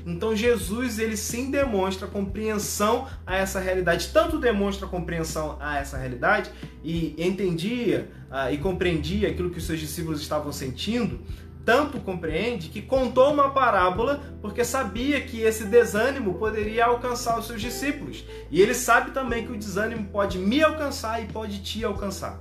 Então 0.07 0.35
Jesus 0.35 0.99
ele 0.99 1.17
sim 1.17 1.51
demonstra 1.51 2.07
compreensão 2.07 3.07
a 3.27 3.37
essa 3.37 3.61
realidade, 3.61 4.11
tanto 4.13 4.39
demonstra 4.39 4.87
compreensão 4.87 5.57
a 5.61 5.79
essa 5.79 5.97
realidade 5.97 6.51
e 6.83 7.15
entendia 7.19 8.09
uh, 8.31 8.53
e 8.53 8.59
compreendia 8.59 9.29
aquilo 9.29 9.51
que 9.51 9.59
os 9.59 9.65
seus 9.65 9.79
discípulos 9.79 10.21
estavam 10.21 10.51
sentindo, 10.53 11.21
tanto 11.65 12.01
compreende 12.01 12.69
que 12.69 12.83
contou 12.83 13.33
uma 13.33 13.51
parábola 13.51 14.21
porque 14.41 14.65
sabia 14.65 15.21
que 15.21 15.41
esse 15.41 15.65
desânimo 15.65 16.35
poderia 16.35 16.87
alcançar 16.87 17.39
os 17.39 17.47
seus 17.47 17.61
discípulos. 17.61 18.25
E 18.51 18.61
ele 18.61 18.75
sabe 18.75 19.13
também 19.13 19.47
que 19.47 19.53
o 19.53 19.57
desânimo 19.57 20.09
pode 20.09 20.39
me 20.39 20.63
alcançar 20.63 21.23
e 21.23 21.27
pode 21.27 21.63
te 21.63 21.85
alcançar. 21.85 22.41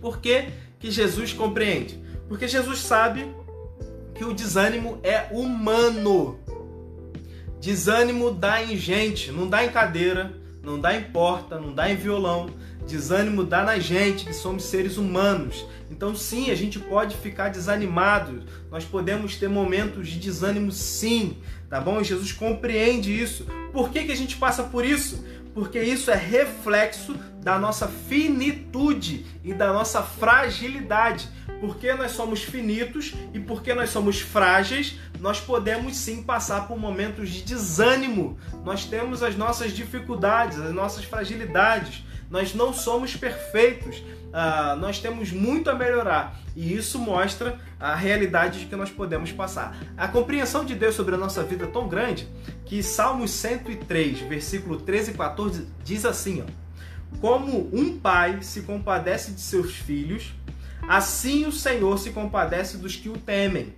Por 0.00 0.18
que, 0.20 0.48
que 0.78 0.90
Jesus 0.90 1.32
compreende? 1.32 1.98
Porque 2.28 2.46
Jesus 2.46 2.78
sabe 2.80 3.26
que 4.14 4.24
o 4.24 4.32
desânimo 4.32 4.98
é 5.02 5.26
humano. 5.30 6.38
Desânimo 7.60 8.30
dá 8.30 8.62
em 8.62 8.76
gente, 8.76 9.32
não 9.32 9.48
dá 9.48 9.64
em 9.64 9.70
cadeira, 9.70 10.32
não 10.62 10.78
dá 10.78 10.94
em 10.94 11.04
porta, 11.04 11.58
não 11.58 11.72
dá 11.72 11.90
em 11.90 11.96
violão. 11.96 12.50
Desânimo 12.86 13.44
dá 13.44 13.64
na 13.64 13.78
gente, 13.78 14.26
que 14.26 14.34
somos 14.34 14.64
seres 14.64 14.98
humanos. 14.98 15.66
Então, 15.90 16.14
sim, 16.14 16.50
a 16.50 16.54
gente 16.54 16.78
pode 16.78 17.16
ficar 17.16 17.48
desanimado. 17.48 18.42
Nós 18.70 18.84
podemos 18.84 19.36
ter 19.36 19.48
momentos 19.48 20.08
de 20.08 20.18
desânimo, 20.18 20.70
sim, 20.70 21.38
tá 21.70 21.80
bom? 21.80 22.00
E 22.00 22.04
Jesus 22.04 22.32
compreende 22.32 23.18
isso. 23.18 23.46
Por 23.72 23.88
que, 23.88 24.04
que 24.04 24.12
a 24.12 24.16
gente 24.16 24.36
passa 24.36 24.64
por 24.64 24.84
isso? 24.84 25.24
Porque 25.54 25.80
isso 25.80 26.10
é 26.10 26.16
reflexo 26.16 27.14
da 27.40 27.58
nossa 27.58 27.88
finitude 27.88 29.24
e 29.42 29.54
da 29.54 29.72
nossa 29.72 30.02
fragilidade 30.02 31.28
porque 31.64 31.94
nós 31.94 32.10
somos 32.10 32.42
finitos 32.42 33.14
e 33.32 33.40
porque 33.40 33.72
nós 33.72 33.88
somos 33.88 34.20
frágeis, 34.20 34.98
nós 35.18 35.40
podemos 35.40 35.96
sim 35.96 36.22
passar 36.22 36.68
por 36.68 36.78
momentos 36.78 37.30
de 37.30 37.42
desânimo. 37.42 38.38
Nós 38.62 38.84
temos 38.84 39.22
as 39.22 39.34
nossas 39.34 39.72
dificuldades, 39.72 40.60
as 40.60 40.74
nossas 40.74 41.06
fragilidades. 41.06 42.04
Nós 42.30 42.54
não 42.54 42.74
somos 42.74 43.16
perfeitos. 43.16 43.96
Uh, 43.96 44.76
nós 44.78 44.98
temos 44.98 45.32
muito 45.32 45.70
a 45.70 45.74
melhorar 45.74 46.38
e 46.54 46.74
isso 46.74 46.98
mostra 46.98 47.58
a 47.80 47.94
realidade 47.94 48.60
de 48.60 48.66
que 48.66 48.76
nós 48.76 48.90
podemos 48.90 49.32
passar. 49.32 49.74
A 49.96 50.06
compreensão 50.06 50.66
de 50.66 50.74
Deus 50.74 50.94
sobre 50.94 51.14
a 51.14 51.18
nossa 51.18 51.42
vida 51.44 51.64
é 51.64 51.68
tão 51.68 51.88
grande 51.88 52.28
que 52.66 52.82
Salmos 52.82 53.30
103, 53.30 54.20
versículo 54.20 54.78
13 54.80 55.12
e 55.12 55.14
14 55.14 55.66
diz 55.82 56.04
assim: 56.04 56.42
ó, 56.42 57.20
Como 57.20 57.70
um 57.72 57.96
pai 57.96 58.42
se 58.42 58.62
compadece 58.62 59.30
de 59.30 59.40
seus 59.40 59.76
filhos, 59.76 60.34
Assim 60.88 61.46
o 61.46 61.52
Senhor 61.52 61.98
se 61.98 62.10
compadece 62.10 62.76
dos 62.76 62.94
que 62.96 63.08
o 63.08 63.16
temem, 63.16 63.74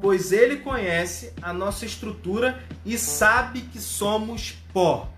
pois 0.00 0.32
ele 0.32 0.56
conhece 0.56 1.32
a 1.42 1.52
nossa 1.52 1.84
estrutura 1.84 2.62
e 2.84 2.96
sabe 2.96 3.60
que 3.60 3.78
somos 3.78 4.52
pó. 4.72 5.10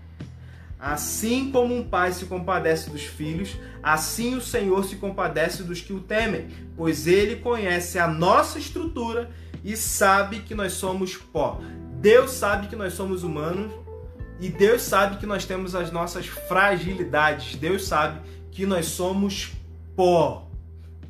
Assim 0.77 1.49
como 1.49 1.73
um 1.73 1.87
pai 1.87 2.11
se 2.11 2.25
compadece 2.25 2.89
dos 2.89 3.03
filhos, 3.03 3.55
assim 3.81 4.35
o 4.35 4.41
Senhor 4.41 4.83
se 4.83 4.97
compadece 4.97 5.63
dos 5.63 5.79
que 5.79 5.93
o 5.93 6.01
temem, 6.01 6.49
pois 6.75 7.07
ele 7.07 7.37
conhece 7.37 7.97
a 7.97 8.07
nossa 8.07 8.59
estrutura 8.59 9.31
e 9.63 9.77
sabe 9.77 10.41
que 10.41 10.53
nós 10.53 10.73
somos 10.73 11.15
pó. 11.15 11.61
Deus 12.01 12.31
sabe 12.31 12.67
que 12.67 12.75
nós 12.75 12.91
somos 12.93 13.23
humanos 13.23 13.71
e 14.41 14.49
Deus 14.49 14.81
sabe 14.81 15.15
que 15.15 15.25
nós 15.25 15.45
temos 15.45 15.73
as 15.73 15.89
nossas 15.89 16.25
fragilidades. 16.27 17.55
Deus 17.55 17.87
sabe 17.87 18.19
que 18.51 18.65
nós 18.65 18.87
somos 18.87 19.53
pó. 19.95 20.42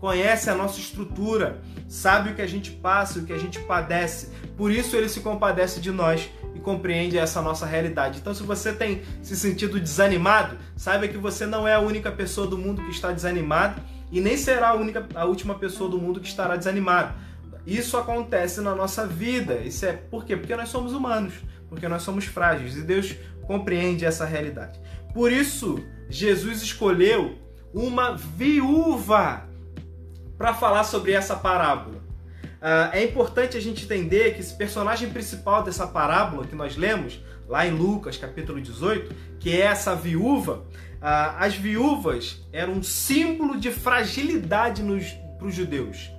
Conhece 0.03 0.49
a 0.49 0.53
nossa 0.53 0.81
estrutura, 0.81 1.61
sabe 1.87 2.31
o 2.31 2.35
que 2.35 2.41
a 2.41 2.45
gente 2.45 2.71
passa, 2.71 3.19
o 3.19 3.23
que 3.23 3.31
a 3.31 3.37
gente 3.37 3.57
padece. 3.59 4.31
Por 4.57 4.69
isso 4.69 4.97
ele 4.97 5.07
se 5.07 5.21
compadece 5.21 5.79
de 5.79 5.91
nós 5.91 6.29
e 6.53 6.59
compreende 6.59 7.17
essa 7.17 7.41
nossa 7.41 7.65
realidade. 7.65 8.19
Então, 8.19 8.33
se 8.33 8.43
você 8.43 8.73
tem 8.73 9.01
se 9.21 9.33
sentido 9.37 9.79
desanimado, 9.79 10.57
saiba 10.75 11.07
que 11.07 11.17
você 11.17 11.45
não 11.45 11.65
é 11.65 11.75
a 11.75 11.79
única 11.79 12.11
pessoa 12.11 12.45
do 12.45 12.57
mundo 12.57 12.83
que 12.83 12.91
está 12.91 13.13
desanimado 13.13 13.81
e 14.11 14.19
nem 14.19 14.35
será 14.35 14.71
a 14.71 14.73
única 14.73 15.07
a 15.15 15.23
última 15.23 15.55
pessoa 15.55 15.89
do 15.89 15.97
mundo 15.97 16.19
que 16.19 16.27
estará 16.27 16.57
desanimado. 16.57 17.13
Isso 17.65 17.95
acontece 17.95 18.59
na 18.59 18.75
nossa 18.75 19.07
vida. 19.07 19.55
Isso 19.55 19.85
é 19.85 19.93
por 19.93 20.25
quê? 20.25 20.35
Porque 20.35 20.53
nós 20.53 20.67
somos 20.67 20.91
humanos, 20.91 21.35
porque 21.69 21.87
nós 21.87 22.01
somos 22.01 22.25
frágeis 22.25 22.75
e 22.75 22.81
Deus 22.81 23.15
compreende 23.47 24.03
essa 24.03 24.25
realidade. 24.25 24.77
Por 25.13 25.31
isso, 25.31 25.81
Jesus 26.09 26.61
escolheu 26.61 27.37
uma 27.73 28.17
viúva 28.17 29.52
para 30.43 30.53
falar 30.53 30.83
sobre 30.83 31.13
essa 31.13 31.37
parábola. 31.37 31.95
Uh, 31.95 32.91
é 32.91 33.01
importante 33.01 33.55
a 33.55 33.61
gente 33.61 33.85
entender 33.85 34.33
que 34.33 34.41
esse 34.41 34.53
personagem 34.53 35.09
principal 35.09 35.63
dessa 35.63 35.87
parábola 35.87 36.45
que 36.45 36.53
nós 36.53 36.75
lemos, 36.75 37.23
lá 37.47 37.65
em 37.65 37.71
Lucas 37.71 38.17
capítulo 38.17 38.59
18, 38.59 39.15
que 39.39 39.55
é 39.55 39.61
essa 39.61 39.95
viúva, 39.95 40.65
uh, 40.95 41.39
as 41.39 41.55
viúvas 41.55 42.45
eram 42.51 42.73
um 42.73 42.83
símbolo 42.83 43.57
de 43.57 43.71
fragilidade 43.71 44.83
para 45.37 45.47
os 45.47 45.55
judeus. 45.55 46.11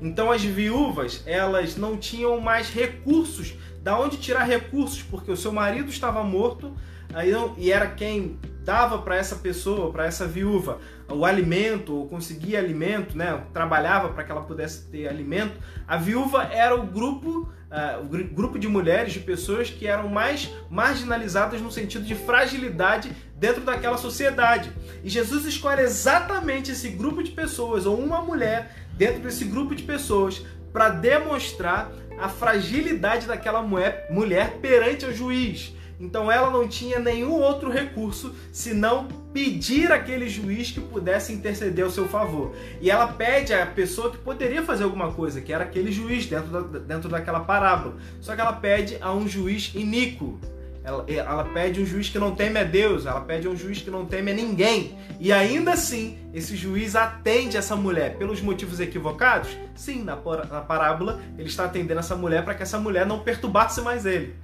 Então 0.00 0.32
as 0.32 0.42
viúvas, 0.42 1.22
elas 1.26 1.76
não 1.76 1.98
tinham 1.98 2.40
mais 2.40 2.70
recursos, 2.70 3.52
da 3.82 4.00
onde 4.00 4.16
tirar 4.16 4.44
recursos, 4.44 5.02
porque 5.02 5.30
o 5.30 5.36
seu 5.36 5.52
marido 5.52 5.90
estava 5.90 6.22
morto 6.22 6.74
aí, 7.12 7.30
e 7.58 7.70
era 7.70 7.88
quem 7.88 8.38
dava 8.64 8.98
para 8.98 9.16
essa 9.16 9.36
pessoa, 9.36 9.92
para 9.92 10.06
essa 10.06 10.26
viúva, 10.26 10.80
o 11.08 11.24
alimento, 11.24 11.94
ou 11.94 12.08
conseguia 12.08 12.58
alimento, 12.58 13.16
né? 13.16 13.42
trabalhava 13.52 14.08
para 14.08 14.24
que 14.24 14.32
ela 14.32 14.42
pudesse 14.42 14.86
ter 14.86 15.08
alimento, 15.08 15.54
a 15.86 15.96
viúva 15.96 16.44
era 16.44 16.74
o 16.74 16.84
grupo, 16.84 17.48
uh, 17.70 18.02
o 18.02 18.34
grupo 18.34 18.58
de 18.58 18.66
mulheres, 18.66 19.12
de 19.12 19.20
pessoas 19.20 19.70
que 19.70 19.86
eram 19.86 20.08
mais 20.08 20.50
marginalizadas 20.68 21.60
no 21.60 21.70
sentido 21.70 22.04
de 22.04 22.14
fragilidade 22.14 23.12
dentro 23.36 23.62
daquela 23.62 23.96
sociedade. 23.96 24.72
E 25.04 25.08
Jesus 25.08 25.44
escolhe 25.44 25.82
exatamente 25.82 26.72
esse 26.72 26.88
grupo 26.88 27.22
de 27.22 27.30
pessoas, 27.30 27.86
ou 27.86 27.98
uma 27.98 28.20
mulher 28.20 28.74
dentro 28.94 29.22
desse 29.22 29.44
grupo 29.44 29.74
de 29.74 29.84
pessoas, 29.84 30.44
para 30.72 30.88
demonstrar 30.88 31.90
a 32.18 32.28
fragilidade 32.28 33.26
daquela 33.26 33.62
mulher 33.62 34.58
perante 34.60 35.06
o 35.06 35.14
juiz. 35.14 35.74
Então 35.98 36.30
ela 36.30 36.50
não 36.50 36.68
tinha 36.68 36.98
nenhum 36.98 37.32
outro 37.32 37.70
recurso 37.70 38.34
senão 38.52 39.08
pedir 39.36 39.92
aquele 39.92 40.30
juiz 40.30 40.70
que 40.70 40.80
pudesse 40.80 41.30
interceder 41.30 41.84
ao 41.84 41.90
seu 41.90 42.08
favor. 42.08 42.54
E 42.80 42.90
ela 42.90 43.08
pede 43.08 43.52
à 43.52 43.66
pessoa 43.66 44.10
que 44.10 44.16
poderia 44.16 44.62
fazer 44.62 44.84
alguma 44.84 45.12
coisa, 45.12 45.42
que 45.42 45.52
era 45.52 45.62
aquele 45.62 45.92
juiz 45.92 46.24
dentro, 46.24 46.48
da, 46.48 46.78
dentro 46.78 47.10
daquela 47.10 47.40
parábola. 47.40 47.96
Só 48.18 48.34
que 48.34 48.40
ela 48.40 48.54
pede 48.54 48.96
a 48.98 49.12
um 49.12 49.28
juiz 49.28 49.72
iníquo. 49.74 50.40
Ela, 50.82 51.04
ela 51.06 51.44
pede 51.44 51.82
um 51.82 51.84
juiz 51.84 52.08
que 52.08 52.18
não 52.18 52.34
teme 52.34 52.58
a 52.58 52.64
Deus, 52.64 53.04
ela 53.04 53.20
pede 53.20 53.46
um 53.46 53.54
juiz 53.54 53.82
que 53.82 53.90
não 53.90 54.06
teme 54.06 54.30
a 54.30 54.34
ninguém. 54.34 54.96
E 55.20 55.30
ainda 55.30 55.72
assim, 55.72 56.16
esse 56.32 56.56
juiz 56.56 56.96
atende 56.96 57.58
essa 57.58 57.76
mulher 57.76 58.16
pelos 58.16 58.40
motivos 58.40 58.80
equivocados? 58.80 59.50
Sim, 59.74 60.02
na, 60.02 60.16
na 60.16 60.62
parábola 60.62 61.20
ele 61.36 61.48
está 61.48 61.66
atendendo 61.66 62.00
essa 62.00 62.16
mulher 62.16 62.42
para 62.42 62.54
que 62.54 62.62
essa 62.62 62.78
mulher 62.78 63.04
não 63.04 63.18
perturbasse 63.18 63.82
mais 63.82 64.06
ele. 64.06 64.34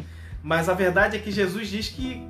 Mas 0.42 0.68
a 0.68 0.74
verdade 0.74 1.16
é 1.16 1.18
que 1.18 1.30
Jesus 1.30 1.68
diz 1.68 1.88
que 1.88 2.22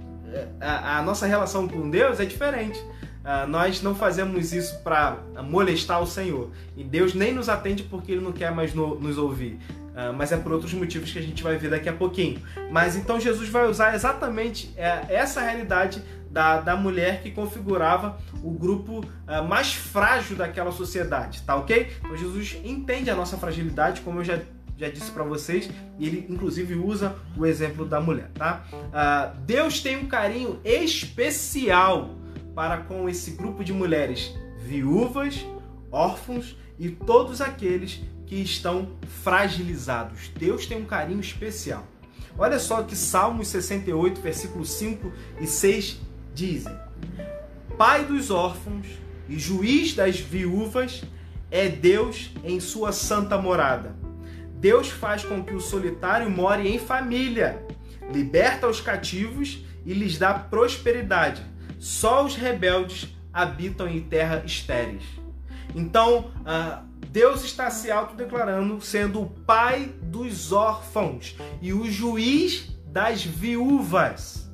a, 0.60 0.98
a 0.98 1.02
nossa 1.02 1.26
relação 1.26 1.68
com 1.68 1.88
Deus 1.90 2.20
é 2.20 2.24
diferente. 2.24 2.78
Uh, 3.22 3.46
nós 3.46 3.80
não 3.82 3.94
fazemos 3.94 4.52
isso 4.52 4.80
para 4.82 5.18
molestar 5.44 6.02
o 6.02 6.06
Senhor. 6.06 6.50
E 6.76 6.82
Deus 6.82 7.14
nem 7.14 7.32
nos 7.32 7.48
atende 7.48 7.84
porque 7.84 8.12
Ele 8.12 8.20
não 8.20 8.32
quer 8.32 8.50
mais 8.50 8.74
no, 8.74 8.98
nos 8.98 9.16
ouvir. 9.16 9.58
Uh, 9.92 10.12
mas 10.16 10.32
é 10.32 10.36
por 10.36 10.52
outros 10.52 10.72
motivos 10.74 11.12
que 11.12 11.18
a 11.18 11.22
gente 11.22 11.42
vai 11.42 11.56
ver 11.56 11.70
daqui 11.70 11.88
a 11.88 11.92
pouquinho. 11.92 12.42
Mas 12.70 12.96
então 12.96 13.20
Jesus 13.20 13.48
vai 13.48 13.68
usar 13.68 13.94
exatamente 13.94 14.72
é, 14.76 15.04
essa 15.08 15.40
realidade 15.40 16.02
da, 16.30 16.60
da 16.60 16.74
mulher 16.74 17.22
que 17.22 17.30
configurava 17.30 18.18
o 18.42 18.50
grupo 18.50 19.00
uh, 19.00 19.46
mais 19.46 19.72
frágil 19.74 20.36
daquela 20.36 20.72
sociedade, 20.72 21.42
tá 21.42 21.54
ok? 21.54 21.92
Então 22.00 22.16
Jesus 22.16 22.58
entende 22.64 23.10
a 23.10 23.14
nossa 23.14 23.36
fragilidade, 23.36 24.00
como 24.00 24.20
eu 24.20 24.24
já 24.24 24.38
já 24.82 24.88
disse 24.88 25.12
para 25.12 25.22
vocês, 25.22 25.70
e 25.98 26.06
ele 26.06 26.26
inclusive 26.28 26.74
usa 26.74 27.14
o 27.36 27.46
exemplo 27.46 27.84
da 27.84 28.00
mulher, 28.00 28.30
tá? 28.34 28.64
Uh, 28.72 29.40
Deus 29.42 29.80
tem 29.80 29.96
um 29.96 30.08
carinho 30.08 30.60
especial 30.64 32.16
para 32.54 32.78
com 32.78 33.08
esse 33.08 33.30
grupo 33.32 33.62
de 33.62 33.72
mulheres 33.72 34.34
viúvas, 34.58 35.46
órfãos 35.90 36.56
e 36.78 36.90
todos 36.90 37.40
aqueles 37.40 38.02
que 38.26 38.34
estão 38.36 38.96
fragilizados. 39.22 40.32
Deus 40.36 40.66
tem 40.66 40.78
um 40.78 40.84
carinho 40.84 41.20
especial. 41.20 41.86
Olha 42.36 42.58
só 42.58 42.82
que 42.82 42.96
Salmos 42.96 43.48
68, 43.48 44.20
versículos 44.20 44.70
5 44.72 45.12
e 45.40 45.46
6 45.46 46.00
dizem: 46.34 46.74
Pai 47.78 48.04
dos 48.04 48.30
órfãos 48.30 48.86
e 49.28 49.38
juiz 49.38 49.94
das 49.94 50.18
viúvas 50.18 51.04
é 51.50 51.68
Deus 51.68 52.30
em 52.42 52.58
sua 52.58 52.90
santa 52.90 53.38
morada 53.38 54.01
Deus 54.62 54.88
faz 54.88 55.24
com 55.24 55.42
que 55.42 55.52
o 55.52 55.60
solitário 55.60 56.30
more 56.30 56.68
em 56.68 56.78
família, 56.78 57.66
liberta 58.12 58.68
os 58.68 58.80
cativos 58.80 59.64
e 59.84 59.92
lhes 59.92 60.16
dá 60.16 60.32
prosperidade. 60.34 61.42
Só 61.80 62.24
os 62.24 62.36
rebeldes 62.36 63.08
habitam 63.32 63.88
em 63.88 64.00
terra 64.00 64.40
estéreis. 64.46 65.02
Então, 65.74 66.30
uh, 66.42 66.86
Deus 67.08 67.42
está 67.42 67.70
se 67.70 67.90
autodeclarando 67.90 68.80
sendo 68.80 69.22
o 69.22 69.30
pai 69.30 69.92
dos 70.00 70.52
órfãos 70.52 71.36
e 71.60 71.72
o 71.72 71.90
juiz 71.90 72.68
das 72.86 73.24
viúvas. 73.24 74.48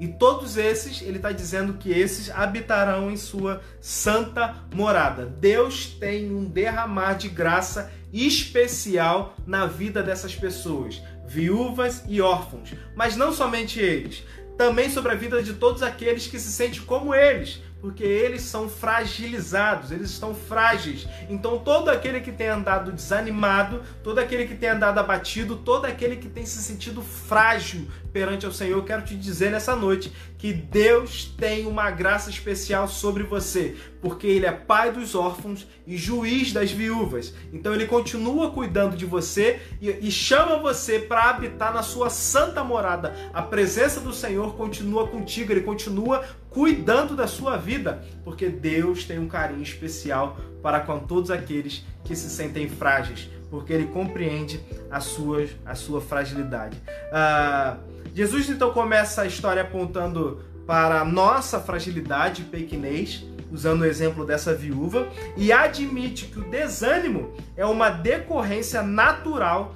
E 0.00 0.08
todos 0.08 0.56
esses, 0.56 1.02
ele 1.02 1.18
está 1.18 1.30
dizendo 1.30 1.74
que 1.74 1.90
esses 1.90 2.30
habitarão 2.30 3.10
em 3.12 3.16
sua 3.16 3.60
santa 3.80 4.56
morada. 4.74 5.24
Deus 5.24 5.86
tem 5.86 6.32
um 6.32 6.44
derramar 6.44 7.14
de 7.14 7.28
graça 7.28 7.92
especial 8.12 9.36
na 9.46 9.66
vida 9.66 10.02
dessas 10.02 10.34
pessoas, 10.34 11.02
viúvas 11.26 12.02
e 12.08 12.20
órfãos. 12.20 12.70
Mas 12.96 13.16
não 13.16 13.32
somente 13.32 13.80
eles, 13.80 14.24
também 14.56 14.90
sobre 14.90 15.12
a 15.12 15.14
vida 15.14 15.42
de 15.42 15.54
todos 15.54 15.82
aqueles 15.82 16.26
que 16.26 16.38
se 16.38 16.50
sentem 16.50 16.80
como 16.82 17.14
eles, 17.14 17.62
porque 17.80 18.02
eles 18.02 18.42
são 18.42 18.68
fragilizados, 18.68 19.92
eles 19.92 20.10
estão 20.10 20.34
frágeis. 20.34 21.06
Então, 21.28 21.58
todo 21.58 21.88
aquele 21.88 22.20
que 22.20 22.32
tem 22.32 22.48
andado 22.48 22.90
desanimado, 22.90 23.82
todo 24.02 24.18
aquele 24.18 24.46
que 24.46 24.54
tem 24.54 24.70
andado 24.70 24.98
abatido, 24.98 25.56
todo 25.56 25.84
aquele 25.84 26.16
que 26.16 26.28
tem 26.28 26.44
se 26.44 26.62
sentido 26.62 27.02
frágil 27.02 27.86
perante 28.12 28.46
o 28.46 28.52
Senhor, 28.52 28.78
eu 28.78 28.84
quero 28.84 29.02
te 29.02 29.14
dizer 29.14 29.50
nessa 29.50 29.76
noite 29.76 30.12
que 30.36 30.52
Deus 30.52 31.32
tem 31.36 31.66
uma 31.66 31.90
graça 31.90 32.30
especial 32.30 32.88
sobre 32.88 33.22
você, 33.22 33.76
porque 34.00 34.26
Ele 34.26 34.46
é 34.46 34.52
pai 34.52 34.90
dos 34.90 35.14
órfãos 35.14 35.66
e 35.86 35.96
juiz 35.96 36.52
das 36.52 36.70
viúvas. 36.70 37.34
Então, 37.52 37.74
Ele 37.74 37.86
continua 37.86 38.50
cuidando 38.50 38.96
de 38.96 39.06
você 39.06 39.60
e, 39.80 40.10
chama 40.10 40.58
você 40.58 40.98
para 40.98 41.30
habitar 41.30 41.72
na 41.72 41.82
sua 41.82 42.10
santa 42.10 42.64
morada. 42.64 43.14
A 43.32 43.42
presença 43.42 44.00
do 44.00 44.12
Senhor 44.12 44.56
continua 44.56 45.06
contigo, 45.06 45.52
Ele 45.52 45.60
continua 45.60 46.24
cuidando 46.50 47.14
da 47.14 47.26
sua 47.26 47.56
vida, 47.56 48.02
porque 48.24 48.48
Deus 48.48 49.04
tem 49.04 49.18
um 49.18 49.28
carinho 49.28 49.62
especial 49.62 50.36
para 50.62 50.80
com 50.80 50.98
todos 50.98 51.30
aqueles 51.30 51.84
que 52.04 52.16
se 52.16 52.30
sentem 52.30 52.68
frágeis, 52.68 53.28
porque 53.50 53.72
Ele 53.72 53.86
compreende 53.86 54.60
a 54.90 55.00
sua, 55.00 55.46
a 55.64 55.74
sua 55.74 56.00
fragilidade. 56.00 56.80
Ah, 57.12 57.76
Jesus 58.14 58.48
então 58.48 58.72
começa 58.72 59.22
a 59.22 59.26
história 59.26 59.62
apontando 59.62 60.42
para 60.66 61.00
a 61.00 61.04
nossa 61.04 61.60
fragilidade 61.60 62.42
pequenez, 62.42 63.24
usando 63.50 63.82
o 63.82 63.84
exemplo 63.84 64.26
dessa 64.26 64.54
viúva, 64.54 65.08
e 65.36 65.50
admite 65.50 66.26
que 66.26 66.38
o 66.38 66.44
desânimo 66.44 67.32
é 67.56 67.64
uma 67.64 67.88
decorrência 67.88 68.82
natural 68.82 69.74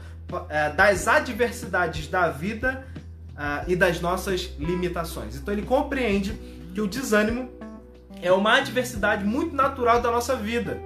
eh, 0.50 0.70
das 0.70 1.08
adversidades 1.08 2.08
da 2.08 2.28
vida 2.28 2.86
uh, 3.32 3.70
e 3.70 3.76
das 3.76 4.00
nossas 4.00 4.54
limitações. 4.58 5.36
Então 5.36 5.52
ele 5.52 5.62
compreende 5.62 6.34
que 6.72 6.80
o 6.80 6.86
desânimo 6.86 7.50
é 8.20 8.32
uma 8.32 8.58
adversidade 8.58 9.24
muito 9.24 9.54
natural 9.54 10.00
da 10.00 10.10
nossa 10.10 10.36
vida. 10.36 10.80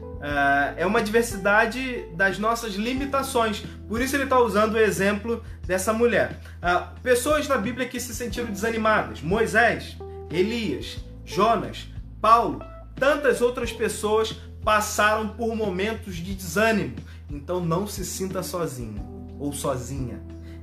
Uh, 0.00 0.76
é 0.76 0.84
uma 0.84 1.02
diversidade 1.02 2.04
das 2.14 2.38
nossas 2.38 2.74
limitações. 2.74 3.64
Por 3.88 4.02
isso 4.02 4.16
ele 4.16 4.24
está 4.24 4.38
usando 4.38 4.74
o 4.74 4.78
exemplo 4.78 5.42
dessa 5.66 5.92
mulher. 5.92 6.38
Uh, 6.58 7.00
pessoas 7.00 7.48
na 7.48 7.56
Bíblia 7.56 7.88
que 7.88 7.98
se 7.98 8.14
sentiram 8.14 8.50
desanimadas: 8.50 9.22
Moisés, 9.22 9.96
Elias, 10.30 10.98
Jonas, 11.24 11.88
Paulo, 12.20 12.62
tantas 12.94 13.40
outras 13.40 13.72
pessoas 13.72 14.36
passaram 14.62 15.28
por 15.28 15.56
momentos 15.56 16.16
de 16.16 16.34
desânimo. 16.34 16.96
Então 17.30 17.64
não 17.64 17.86
se 17.86 18.04
sinta 18.04 18.42
sozinho 18.42 19.36
ou 19.38 19.52
sozinha 19.52 20.20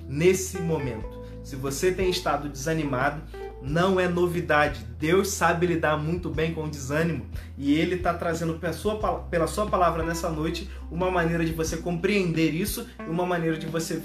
nesse 0.08 0.60
momento. 0.60 1.18
Se 1.44 1.56
você 1.56 1.92
tem 1.92 2.10
estado 2.10 2.50
desanimado, 2.50 3.22
não 3.62 4.00
é 4.00 4.08
novidade. 4.08 4.86
Deus 5.00 5.30
sabe 5.30 5.68
lidar 5.68 5.98
muito 5.98 6.30
bem 6.30 6.54
com 6.54 6.64
o 6.64 6.70
desânimo 6.70 7.26
e 7.58 7.74
Ele 7.74 7.96
está 7.96 8.14
trazendo 8.14 8.56
pela 8.56 9.48
sua, 9.48 9.68
palavra 9.68 10.04
nessa 10.04 10.30
noite 10.30 10.70
uma 10.92 11.12
maneira 11.12 11.46
de 11.46 11.54
você 11.54 11.78
compreender 11.78 12.52
isso 12.52 12.88
e 13.00 13.10
uma 13.10 13.26
maneira 13.26 13.58
de 13.58 13.66
você 13.68 14.02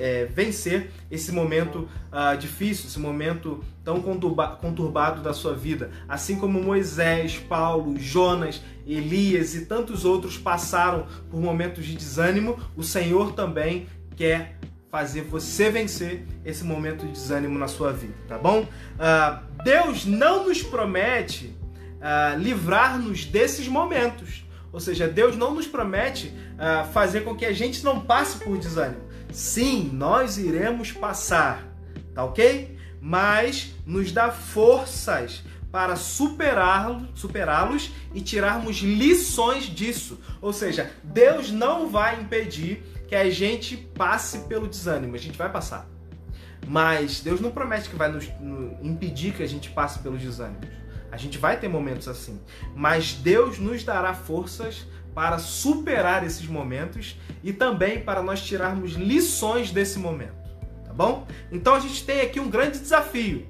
é, 0.00 0.26
vencer 0.26 0.90
esse 1.10 1.30
momento 1.30 1.88
uh, 2.10 2.36
difícil, 2.36 2.86
esse 2.86 2.98
momento 2.98 3.62
tão 3.84 4.00
conturba, 4.00 4.56
conturbado 4.56 5.22
da 5.22 5.32
sua 5.32 5.54
vida. 5.54 5.90
Assim 6.08 6.36
como 6.36 6.62
Moisés, 6.62 7.36
Paulo, 7.36 7.98
Jonas, 7.98 8.62
Elias 8.86 9.54
e 9.54 9.66
tantos 9.66 10.04
outros 10.04 10.36
passaram 10.36 11.06
por 11.30 11.40
momentos 11.40 11.84
de 11.84 11.94
desânimo, 11.94 12.58
o 12.76 12.82
Senhor 12.82 13.32
também 13.32 13.86
quer 14.16 14.58
fazer 14.92 15.22
você 15.22 15.70
vencer 15.70 16.22
esse 16.44 16.62
momento 16.62 17.06
de 17.06 17.12
desânimo 17.12 17.58
na 17.58 17.66
sua 17.66 17.94
vida, 17.94 18.12
tá 18.28 18.36
bom? 18.36 18.60
Uh, 18.60 19.62
Deus 19.64 20.04
não 20.04 20.46
nos 20.46 20.62
promete 20.62 21.56
uh, 21.96 22.38
livrar-nos 22.38 23.24
desses 23.24 23.66
momentos. 23.66 24.44
Ou 24.70 24.78
seja, 24.78 25.08
Deus 25.08 25.34
não 25.34 25.54
nos 25.54 25.66
promete 25.66 26.26
uh, 26.28 26.86
fazer 26.92 27.22
com 27.22 27.34
que 27.34 27.46
a 27.46 27.54
gente 27.54 27.82
não 27.82 28.00
passe 28.00 28.36
por 28.44 28.58
desânimo. 28.58 29.00
Sim, 29.32 29.88
nós 29.94 30.36
iremos 30.36 30.92
passar, 30.92 31.66
tá 32.14 32.22
ok? 32.22 32.76
Mas 33.00 33.74
nos 33.86 34.12
dá 34.12 34.30
forças 34.30 35.42
para 35.72 35.96
superá-los 35.96 37.08
superá 37.14 37.66
e 38.14 38.20
tirarmos 38.20 38.76
lições 38.76 39.64
disso. 39.64 40.20
Ou 40.42 40.52
seja, 40.52 40.92
Deus 41.02 41.50
não 41.50 41.88
vai 41.88 42.20
impedir 42.20 42.82
que 43.08 43.14
a 43.16 43.30
gente 43.30 43.76
passe 43.76 44.40
pelo 44.40 44.68
desânimo. 44.68 45.14
A 45.14 45.18
gente 45.18 45.38
vai 45.38 45.50
passar. 45.50 45.88
Mas 46.68 47.20
Deus 47.20 47.40
não 47.40 47.50
promete 47.50 47.88
que 47.88 47.96
vai 47.96 48.12
nos, 48.12 48.30
impedir 48.82 49.32
que 49.32 49.42
a 49.42 49.48
gente 49.48 49.70
passe 49.70 50.00
pelos 50.00 50.20
desânimos. 50.20 50.68
A 51.10 51.16
gente 51.16 51.38
vai 51.38 51.58
ter 51.58 51.68
momentos 51.68 52.06
assim. 52.06 52.38
Mas 52.76 53.14
Deus 53.14 53.58
nos 53.58 53.82
dará 53.82 54.12
forças 54.12 54.86
para 55.14 55.38
superar 55.38 56.24
esses 56.24 56.46
momentos 56.46 57.18
e 57.42 57.52
também 57.52 58.00
para 58.00 58.22
nós 58.22 58.42
tirarmos 58.42 58.92
lições 58.92 59.70
desse 59.70 59.98
momento. 59.98 60.42
Tá 60.84 60.92
bom? 60.92 61.26
Então 61.50 61.74
a 61.74 61.80
gente 61.80 62.04
tem 62.04 62.20
aqui 62.20 62.38
um 62.38 62.48
grande 62.48 62.78
desafio. 62.78 63.46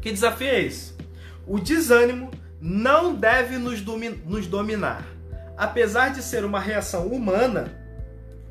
Que 0.00 0.10
desafio 0.10 0.48
é 0.48 0.62
esse? 0.62 1.01
O 1.46 1.58
desânimo 1.58 2.30
não 2.60 3.14
deve 3.14 3.58
nos, 3.58 3.82
nos 4.24 4.46
dominar. 4.46 5.06
Apesar 5.56 6.10
de 6.10 6.22
ser 6.22 6.44
uma 6.44 6.60
reação 6.60 7.08
humana, 7.08 7.72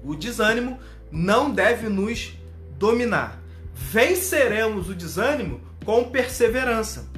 o 0.04 0.16
desânimo 0.16 0.80
não 1.12 1.52
deve 1.52 1.90
nos 1.90 2.34
dominar. 2.78 3.40
Venceremos 3.74 4.90
o 4.90 4.96
desânimo 4.96 5.62
com 5.86 6.10
perseverança. 6.10 7.10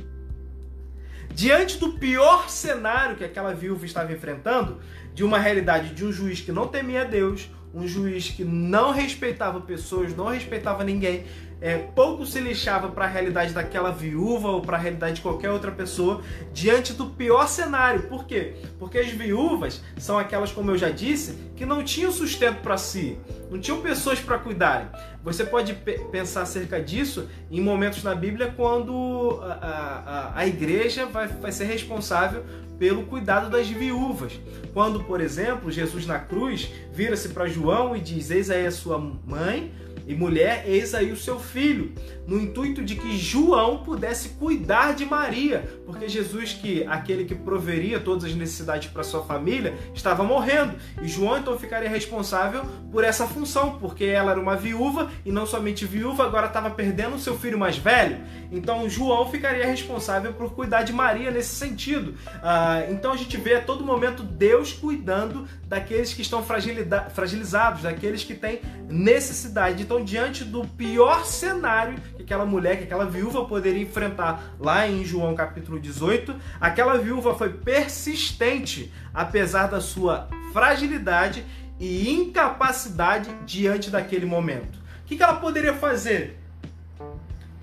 Diante 1.33 1.79
do 1.79 1.93
pior 1.93 2.49
cenário 2.49 3.15
que 3.15 3.23
aquela 3.23 3.53
viúva 3.53 3.85
estava 3.85 4.13
enfrentando, 4.13 4.79
de 5.13 5.23
uma 5.23 5.39
realidade 5.39 5.93
de 5.93 6.05
um 6.05 6.11
juiz 6.11 6.41
que 6.41 6.51
não 6.51 6.67
temia 6.67 7.05
Deus, 7.05 7.49
um 7.73 7.87
juiz 7.87 8.29
que 8.29 8.43
não 8.43 8.91
respeitava 8.91 9.59
pessoas, 9.61 10.15
não 10.15 10.27
respeitava 10.27 10.83
ninguém, 10.83 11.25
é, 11.63 11.77
pouco 11.77 12.25
se 12.25 12.41
lixava 12.41 12.89
para 12.89 13.05
a 13.05 13.07
realidade 13.07 13.53
daquela 13.53 13.89
viúva 13.89 14.49
ou 14.49 14.61
para 14.61 14.75
a 14.75 14.79
realidade 14.79 15.15
de 15.15 15.21
qualquer 15.21 15.49
outra 15.49 15.71
pessoa 15.71 16.21
diante 16.51 16.91
do 16.91 17.05
pior 17.05 17.47
cenário. 17.47 18.03
Por 18.09 18.25
quê? 18.25 18.55
Porque 18.77 18.97
as 18.97 19.07
viúvas 19.07 19.81
são 19.97 20.19
aquelas, 20.19 20.51
como 20.51 20.71
eu 20.71 20.77
já 20.77 20.89
disse, 20.89 21.37
que 21.55 21.65
não 21.65 21.83
tinham 21.83 22.11
sustento 22.11 22.61
para 22.61 22.77
si, 22.77 23.17
não 23.49 23.59
tinham 23.59 23.81
pessoas 23.81 24.19
para 24.19 24.37
cuidarem. 24.39 24.87
Você 25.23 25.43
pode 25.43 25.73
pensar 26.11 26.41
acerca 26.41 26.81
disso 26.81 27.29
em 27.49 27.61
momentos 27.61 28.03
na 28.03 28.15
Bíblia 28.15 28.53
quando 28.55 29.39
a, 29.43 29.53
a, 29.53 30.39
a 30.39 30.47
igreja 30.47 31.05
vai, 31.05 31.27
vai 31.27 31.51
ser 31.51 31.65
responsável 31.65 32.43
pelo 32.77 33.03
cuidado 33.03 33.49
das 33.49 33.67
viúvas. 33.67 34.33
Quando, 34.73 35.03
por 35.03 35.21
exemplo, 35.21 35.71
Jesus 35.71 36.05
na 36.05 36.19
cruz 36.19 36.69
vira-se 36.91 37.29
para 37.29 37.47
João 37.47 37.95
e 37.95 37.99
diz: 37.99 38.29
Eis 38.31 38.49
aí 38.49 38.65
a 38.65 38.71
sua 38.71 38.97
mãe 38.97 39.71
e 40.05 40.13
mulher, 40.13 40.65
eis 40.67 40.93
aí 40.93 41.11
o 41.11 41.15
seu 41.15 41.39
filho, 41.39 41.93
no 42.27 42.39
intuito 42.39 42.83
de 42.83 42.95
que 42.95 43.17
João 43.17 43.83
pudesse 43.83 44.29
cuidar 44.29 44.93
de 44.93 45.05
Maria, 45.05 45.63
porque 45.85 46.09
Jesus, 46.09 46.53
que 46.53 46.85
aquele 46.85 47.23
que 47.23 47.35
proveria 47.35 47.99
todas 47.99 48.25
as 48.25 48.35
necessidades 48.35 48.89
para 48.89 49.03
sua 49.03 49.23
família, 49.23 49.73
estava 49.93 50.23
morrendo, 50.23 50.73
e 51.01 51.07
João 51.07 51.37
então 51.37 51.52
ficaria 51.57 51.89
responsável 51.89 52.63
por 52.91 53.03
essa 53.03 53.25
função, 53.27 53.77
porque 53.79 54.05
ela 54.05 54.31
era 54.31 54.39
uma 54.39 54.55
viúva 54.55 55.09
e 55.25 55.31
não 55.31 55.45
somente 55.45 55.85
viúva, 55.85 56.23
agora 56.25 56.47
estava 56.47 56.69
perdendo 56.69 57.17
seu 57.19 57.37
filho 57.37 57.57
mais 57.57 57.77
velho. 57.77 58.17
Então 58.51 58.87
João 58.89 59.29
ficaria 59.29 59.65
responsável 59.65 60.33
por 60.33 60.53
cuidar 60.53 60.83
de 60.83 60.93
Maria 60.93 61.31
nesse 61.31 61.55
sentido. 61.55 62.15
Ah, 62.41 62.83
então 62.89 63.11
a 63.11 63.17
gente 63.17 63.37
vê 63.37 63.55
a 63.55 63.61
todo 63.61 63.83
momento 63.83 64.23
Deus 64.23 64.73
cuidando 64.73 65.47
daqueles 65.73 66.13
que 66.13 66.21
estão 66.21 66.43
fragilizados, 66.43 67.81
daqueles 67.81 68.23
que 68.23 68.35
têm 68.35 68.61
necessidade. 68.87 69.81
Então, 69.81 70.03
diante 70.03 70.43
do 70.43 70.65
pior 70.67 71.25
cenário 71.25 71.95
que 72.23 72.33
aquela 72.33 72.45
mulher, 72.45 72.77
que 72.77 72.85
aquela 72.85 73.05
viúva 73.05 73.45
poderia 73.45 73.81
enfrentar 73.81 74.55
lá 74.59 74.87
em 74.87 75.03
João 75.03 75.35
capítulo 75.35 75.79
18, 75.79 76.33
aquela 76.59 76.97
viúva 76.97 77.35
foi 77.35 77.49
persistente, 77.49 78.91
apesar 79.13 79.67
da 79.67 79.81
sua 79.81 80.29
fragilidade 80.53 81.43
e 81.79 82.09
incapacidade 82.09 83.29
diante 83.45 83.89
daquele 83.89 84.25
momento. 84.25 84.79
O 85.03 85.05
que 85.05 85.21
ela 85.21 85.35
poderia 85.35 85.73
fazer 85.73 86.39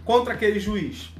contra 0.04 0.34
aquele 0.34 0.60
juiz? 0.60 1.10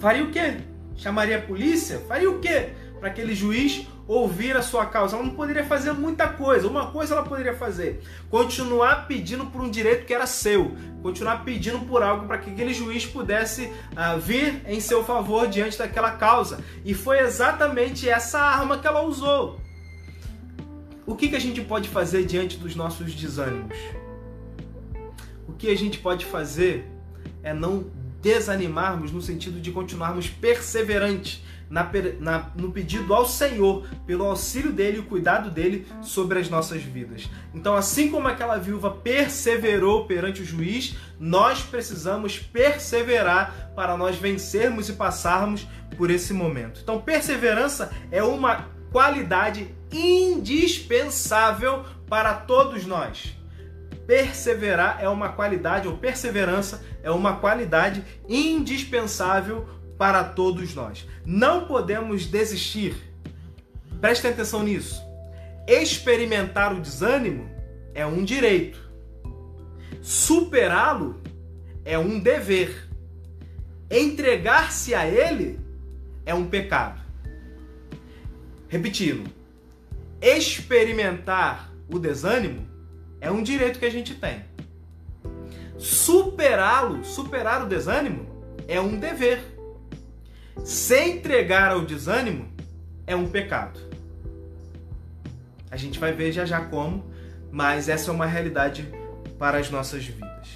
Faria 0.00 0.24
o 0.24 0.30
quê? 0.30 0.56
Chamaria 0.96 1.38
a 1.38 1.42
polícia? 1.42 2.00
Faria 2.08 2.30
o 2.30 2.40
quê 2.40 2.70
para 2.98 3.08
aquele 3.08 3.34
juiz 3.34 3.86
ouvir 4.08 4.56
a 4.56 4.62
sua 4.62 4.86
causa. 4.86 5.14
Ela 5.14 5.26
não 5.26 5.34
poderia 5.34 5.64
fazer 5.64 5.92
muita 5.92 6.26
coisa. 6.26 6.66
Uma 6.66 6.90
coisa 6.90 7.14
ela 7.14 7.22
poderia 7.22 7.54
fazer: 7.54 8.02
continuar 8.30 9.06
pedindo 9.06 9.46
por 9.46 9.60
um 9.60 9.70
direito 9.70 10.06
que 10.06 10.14
era 10.14 10.26
seu, 10.26 10.74
continuar 11.02 11.44
pedindo 11.44 11.80
por 11.80 12.02
algo 12.02 12.26
para 12.26 12.38
que 12.38 12.50
aquele 12.50 12.72
juiz 12.72 13.04
pudesse 13.04 13.66
uh, 13.66 14.18
vir 14.18 14.62
em 14.66 14.80
seu 14.80 15.04
favor 15.04 15.46
diante 15.46 15.76
daquela 15.76 16.12
causa. 16.12 16.64
E 16.84 16.94
foi 16.94 17.18
exatamente 17.20 18.08
essa 18.08 18.40
arma 18.40 18.78
que 18.78 18.86
ela 18.86 19.02
usou. 19.02 19.60
O 21.06 21.14
que, 21.14 21.28
que 21.28 21.36
a 21.36 21.40
gente 21.40 21.60
pode 21.60 21.88
fazer 21.88 22.24
diante 22.24 22.56
dos 22.56 22.74
nossos 22.74 23.14
desânimos? 23.14 23.76
O 25.46 25.52
que 25.52 25.70
a 25.70 25.76
gente 25.76 25.98
pode 25.98 26.24
fazer 26.24 26.86
é 27.42 27.54
não 27.54 27.86
desanimarmos 28.20 29.10
no 29.12 29.22
sentido 29.22 29.60
de 29.60 29.70
continuarmos 29.70 30.28
perseverantes 30.28 31.42
na, 31.70 31.88
na, 32.18 32.50
no 32.56 32.72
pedido 32.72 33.12
ao 33.14 33.26
Senhor, 33.26 33.86
pelo 34.06 34.24
auxílio 34.24 34.72
dele 34.72 34.96
e 34.96 35.00
o 35.00 35.04
cuidado 35.04 35.50
dele 35.50 35.86
sobre 36.00 36.38
as 36.38 36.48
nossas 36.48 36.82
vidas. 36.82 37.28
Então, 37.54 37.74
assim 37.74 38.10
como 38.10 38.28
aquela 38.28 38.56
viúva 38.56 38.90
perseverou 38.90 40.06
perante 40.06 40.42
o 40.42 40.44
juiz, 40.44 40.96
nós 41.18 41.62
precisamos 41.62 42.38
perseverar 42.38 43.72
para 43.74 43.96
nós 43.96 44.16
vencermos 44.16 44.88
e 44.88 44.94
passarmos 44.94 45.66
por 45.96 46.10
esse 46.10 46.32
momento. 46.32 46.80
Então, 46.82 47.00
perseverança 47.00 47.90
é 48.10 48.22
uma 48.22 48.66
qualidade 48.90 49.74
indispensável 49.92 51.84
para 52.08 52.34
todos 52.34 52.86
nós. 52.86 53.36
Perseverar 54.06 54.98
é 55.02 55.08
uma 55.08 55.28
qualidade, 55.30 55.86
ou 55.86 55.98
perseverança 55.98 56.82
é 57.02 57.10
uma 57.10 57.36
qualidade 57.36 58.02
indispensável 58.26 59.68
para 59.98 60.24
todos 60.24 60.74
nós. 60.74 61.06
Não 61.30 61.66
podemos 61.66 62.24
desistir. 62.24 62.96
Prestem 64.00 64.30
atenção 64.30 64.62
nisso. 64.62 65.02
Experimentar 65.66 66.74
o 66.74 66.80
desânimo 66.80 67.50
é 67.94 68.06
um 68.06 68.24
direito. 68.24 68.80
Superá-lo 70.00 71.20
é 71.84 71.98
um 71.98 72.18
dever. 72.18 72.88
Entregar-se 73.90 74.94
a 74.94 75.06
ele 75.06 75.60
é 76.24 76.32
um 76.32 76.48
pecado. 76.48 76.98
Repetindo, 78.66 79.30
experimentar 80.22 81.70
o 81.90 81.98
desânimo 81.98 82.66
é 83.20 83.30
um 83.30 83.42
direito 83.42 83.78
que 83.78 83.84
a 83.84 83.90
gente 83.90 84.14
tem. 84.14 84.46
Superá-lo, 85.76 87.04
superar 87.04 87.62
o 87.64 87.68
desânimo, 87.68 88.26
é 88.66 88.80
um 88.80 88.98
dever. 88.98 89.57
Se 90.64 91.00
entregar 91.08 91.70
ao 91.70 91.82
desânimo 91.82 92.48
é 93.06 93.16
um 93.16 93.26
pecado. 93.26 93.80
A 95.70 95.76
gente 95.76 95.98
vai 95.98 96.12
ver 96.12 96.32
já 96.32 96.44
já 96.44 96.60
como, 96.60 97.04
mas 97.50 97.88
essa 97.88 98.10
é 98.10 98.14
uma 98.14 98.26
realidade 98.26 98.88
para 99.38 99.58
as 99.58 99.70
nossas 99.70 100.04
vidas. 100.04 100.48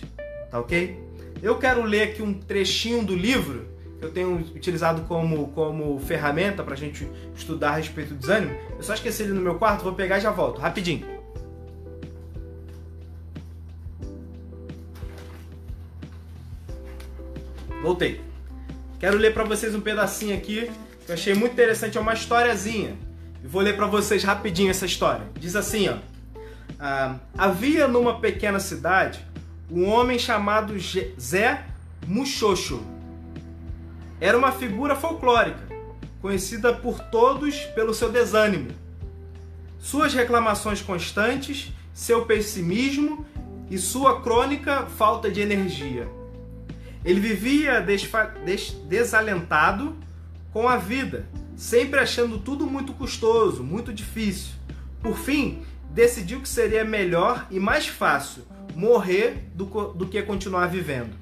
Tá 0.50 0.58
ok? 0.58 0.98
Eu 1.42 1.58
quero 1.58 1.82
ler 1.82 2.02
aqui 2.02 2.22
um 2.22 2.34
trechinho 2.34 3.04
do 3.04 3.14
livro 3.14 3.66
que 3.98 4.04
eu 4.04 4.10
tenho 4.10 4.36
utilizado 4.36 5.02
como, 5.02 5.48
como 5.48 5.98
ferramenta 6.00 6.62
para 6.62 6.74
a 6.74 6.76
gente 6.76 7.08
estudar 7.36 7.70
a 7.70 7.76
respeito 7.76 8.14
do 8.14 8.20
desânimo. 8.20 8.54
Eu 8.76 8.82
só 8.82 8.94
esqueci 8.94 9.22
ele 9.22 9.32
no 9.32 9.40
meu 9.40 9.54
quarto, 9.56 9.84
vou 9.84 9.94
pegar 9.94 10.18
e 10.18 10.20
já 10.20 10.30
volto, 10.30 10.60
rapidinho. 10.60 11.06
Voltei. 17.82 18.31
Quero 19.02 19.18
ler 19.18 19.34
para 19.34 19.42
vocês 19.42 19.74
um 19.74 19.80
pedacinho 19.80 20.32
aqui 20.32 20.70
que 21.04 21.10
eu 21.10 21.14
achei 21.14 21.34
muito 21.34 21.54
interessante, 21.54 21.98
é 21.98 22.00
uma 22.00 22.14
historiazinha. 22.14 22.96
Vou 23.42 23.60
ler 23.60 23.74
para 23.74 23.88
vocês 23.88 24.22
rapidinho 24.22 24.70
essa 24.70 24.86
história. 24.86 25.26
Diz 25.40 25.56
assim, 25.56 25.88
ó. 25.88 25.96
Ah, 26.78 27.16
havia 27.36 27.88
numa 27.88 28.20
pequena 28.20 28.60
cidade 28.60 29.18
um 29.68 29.88
homem 29.88 30.20
chamado 30.20 30.74
Zé 31.20 31.64
Muxoxo. 32.06 32.80
Era 34.20 34.38
uma 34.38 34.52
figura 34.52 34.94
folclórica, 34.94 35.66
conhecida 36.20 36.72
por 36.72 37.00
todos 37.00 37.56
pelo 37.74 37.92
seu 37.92 38.08
desânimo. 38.08 38.70
Suas 39.80 40.14
reclamações 40.14 40.80
constantes, 40.80 41.72
seu 41.92 42.24
pessimismo 42.24 43.26
e 43.68 43.78
sua 43.78 44.22
crônica 44.22 44.86
falta 44.96 45.28
de 45.28 45.40
energia. 45.40 46.21
Ele 47.04 47.20
vivia 47.20 47.80
des 47.80 48.70
desalentado 48.88 49.96
com 50.52 50.68
a 50.68 50.76
vida, 50.76 51.26
sempre 51.56 51.98
achando 51.98 52.38
tudo 52.38 52.66
muito 52.66 52.92
custoso, 52.92 53.64
muito 53.64 53.92
difícil. 53.92 54.52
Por 55.02 55.16
fim, 55.16 55.62
decidiu 55.90 56.40
que 56.40 56.48
seria 56.48 56.84
melhor 56.84 57.46
e 57.50 57.58
mais 57.58 57.86
fácil 57.86 58.44
morrer 58.74 59.48
do, 59.54 59.64
do 59.92 60.06
que 60.06 60.22
continuar 60.22 60.66
vivendo. 60.66 61.14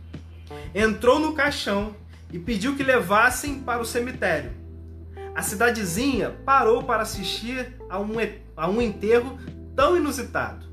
Entrou 0.75 1.19
no 1.19 1.33
caixão 1.33 1.95
e 2.33 2.39
pediu 2.39 2.77
que 2.77 2.83
levassem 2.83 3.61
para 3.61 3.81
o 3.81 3.87
cemitério. 3.87 4.53
A 5.35 5.43
cidadezinha 5.43 6.31
parou 6.45 6.83
para 6.83 7.03
assistir 7.03 7.75
a 7.89 7.99
um, 7.99 8.13
a 8.57 8.69
um 8.69 8.83
enterro 8.83 9.39
tão 9.75 9.97
inusitado. 9.97 10.67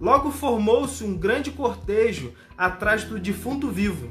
Logo 0.00 0.30
formou-se 0.30 1.04
um 1.04 1.16
grande 1.16 1.50
cortejo 1.50 2.32
atrás 2.56 3.04
do 3.04 3.18
defunto 3.18 3.68
vivo. 3.68 4.10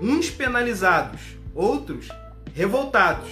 Uns 0.00 0.28
penalizados, 0.28 1.20
outros 1.54 2.08
revoltados, 2.54 3.28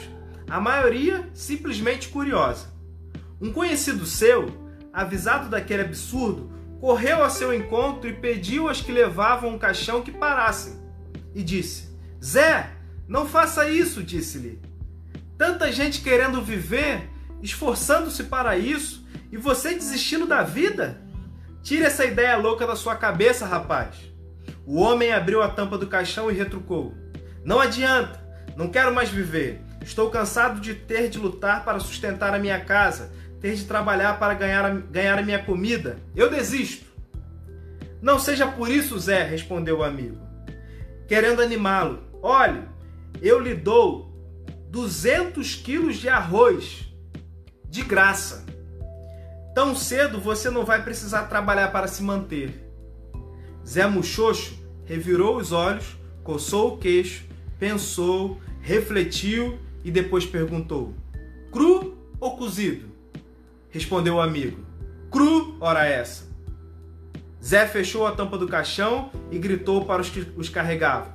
a 0.48 0.58
maioria 0.58 1.28
simplesmente 1.34 2.08
curiosa. 2.08 2.72
Um 3.40 3.52
conhecido 3.52 4.06
seu, 4.06 4.50
avisado 4.92 5.50
daquele 5.50 5.82
absurdo, 5.82 6.50
correu 6.80 7.22
a 7.22 7.28
seu 7.28 7.52
encontro 7.52 8.08
e 8.08 8.14
pediu 8.14 8.68
aos 8.68 8.80
que 8.80 8.92
levavam 8.92 9.50
um 9.50 9.58
caixão 9.58 10.02
que 10.02 10.10
parassem. 10.10 10.80
E 11.34 11.42
disse: 11.42 11.94
Zé, 12.22 12.70
não 13.06 13.26
faça 13.26 13.68
isso, 13.68 14.02
disse-lhe. 14.02 14.58
Tanta 15.36 15.70
gente 15.70 16.00
querendo 16.00 16.40
viver, 16.40 17.10
esforçando-se 17.42 18.24
para 18.24 18.56
isso, 18.56 19.06
e 19.30 19.36
você 19.36 19.74
desistindo 19.74 20.26
da 20.26 20.42
vida? 20.42 21.02
Tire 21.62 21.84
essa 21.84 22.06
ideia 22.06 22.36
louca 22.36 22.66
da 22.66 22.76
sua 22.76 22.96
cabeça, 22.96 23.46
rapaz. 23.46 24.13
O 24.66 24.80
homem 24.80 25.12
abriu 25.12 25.42
a 25.42 25.48
tampa 25.48 25.76
do 25.76 25.86
caixão 25.86 26.30
e 26.30 26.34
retrucou: 26.34 26.94
Não 27.44 27.60
adianta. 27.60 28.22
Não 28.56 28.68
quero 28.68 28.94
mais 28.94 29.10
viver. 29.10 29.60
Estou 29.82 30.08
cansado 30.10 30.60
de 30.60 30.74
ter 30.74 31.08
de 31.08 31.18
lutar 31.18 31.64
para 31.64 31.80
sustentar 31.80 32.32
a 32.32 32.38
minha 32.38 32.60
casa, 32.60 33.12
ter 33.40 33.54
de 33.54 33.64
trabalhar 33.64 34.18
para 34.18 34.34
ganhar 34.34 34.64
a, 34.64 34.70
ganhar 34.70 35.18
a 35.18 35.22
minha 35.22 35.42
comida. 35.42 35.98
Eu 36.14 36.30
desisto. 36.30 36.86
Não 38.00 38.18
seja 38.18 38.46
por 38.46 38.70
isso, 38.70 38.98
Zé, 38.98 39.22
respondeu 39.24 39.78
o 39.78 39.82
amigo, 39.82 40.18
querendo 41.08 41.42
animá-lo. 41.42 42.02
Olhe, 42.22 42.62
eu 43.20 43.38
lhe 43.38 43.54
dou 43.54 44.12
200 44.70 45.56
quilos 45.56 45.96
de 45.96 46.08
arroz 46.08 46.92
de 47.68 47.82
graça. 47.82 48.44
Tão 49.54 49.74
cedo 49.74 50.20
você 50.20 50.50
não 50.50 50.64
vai 50.64 50.82
precisar 50.82 51.24
trabalhar 51.24 51.72
para 51.72 51.86
se 51.86 52.02
manter. 52.02 52.63
Zé 53.66 53.86
Muxoxo 53.86 54.54
revirou 54.84 55.36
os 55.36 55.52
olhos, 55.52 55.96
coçou 56.22 56.74
o 56.74 56.76
queixo 56.78 57.24
pensou, 57.58 58.40
refletiu 58.60 59.58
e 59.82 59.90
depois 59.90 60.26
perguntou: 60.26 60.92
Cru 61.50 61.96
ou 62.20 62.36
cozido? 62.36 62.88
Respondeu 63.70 64.16
o 64.16 64.20
amigo: 64.20 64.64
Cru, 65.10 65.56
ora 65.60 65.86
essa. 65.86 66.24
Zé 67.42 67.66
fechou 67.66 68.06
a 68.06 68.12
tampa 68.12 68.38
do 68.38 68.48
caixão 68.48 69.10
e 69.30 69.38
gritou 69.38 69.84
para 69.86 70.02
os 70.02 70.10
que 70.10 70.26
os 70.36 70.50
carregavam: 70.50 71.10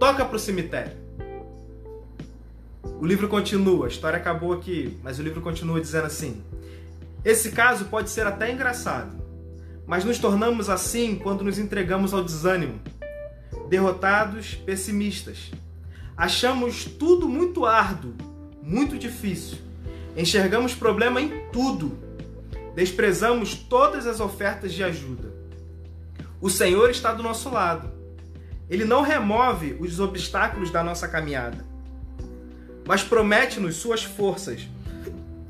Toca 0.00 0.24
para 0.24 0.36
o 0.36 0.40
cemitério. 0.40 1.00
O 3.00 3.06
livro 3.06 3.28
continua, 3.28 3.86
a 3.86 3.88
história 3.88 4.16
acabou 4.16 4.52
aqui, 4.52 4.98
mas 5.04 5.20
o 5.20 5.22
livro 5.22 5.40
continua 5.40 5.80
dizendo 5.80 6.06
assim: 6.06 6.42
Esse 7.24 7.52
caso 7.52 7.84
pode 7.84 8.10
ser 8.10 8.26
até 8.26 8.52
engraçado, 8.52 9.21
mas 9.86 10.04
nos 10.04 10.18
tornamos 10.18 10.68
assim 10.68 11.16
quando 11.16 11.44
nos 11.44 11.58
entregamos 11.58 12.14
ao 12.14 12.22
desânimo, 12.22 12.80
derrotados, 13.68 14.54
pessimistas, 14.54 15.50
Achamos 16.16 16.84
tudo 16.84 17.28
muito 17.28 17.64
árduo, 17.64 18.14
muito 18.62 18.98
difícil. 18.98 19.58
Enxergamos 20.16 20.74
problema 20.74 21.20
em 21.20 21.48
tudo. 21.50 21.98
Desprezamos 22.74 23.54
todas 23.54 24.06
as 24.06 24.20
ofertas 24.20 24.72
de 24.72 24.84
ajuda. 24.84 25.32
O 26.40 26.50
Senhor 26.50 26.90
está 26.90 27.12
do 27.12 27.22
nosso 27.22 27.50
lado. 27.50 27.90
Ele 28.68 28.84
não 28.84 29.02
remove 29.02 29.76
os 29.80 30.00
obstáculos 30.00 30.70
da 30.70 30.84
nossa 30.84 31.08
caminhada, 31.08 31.64
mas 32.86 33.02
promete-nos 33.02 33.76
suas 33.76 34.04
forças 34.04 34.68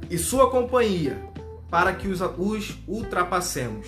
e 0.09 0.17
sua 0.17 0.51
companhia 0.51 1.23
para 1.71 1.93
que 1.93 2.09
os, 2.09 2.21
os 2.21 2.79
ultrapassemos. 2.87 3.87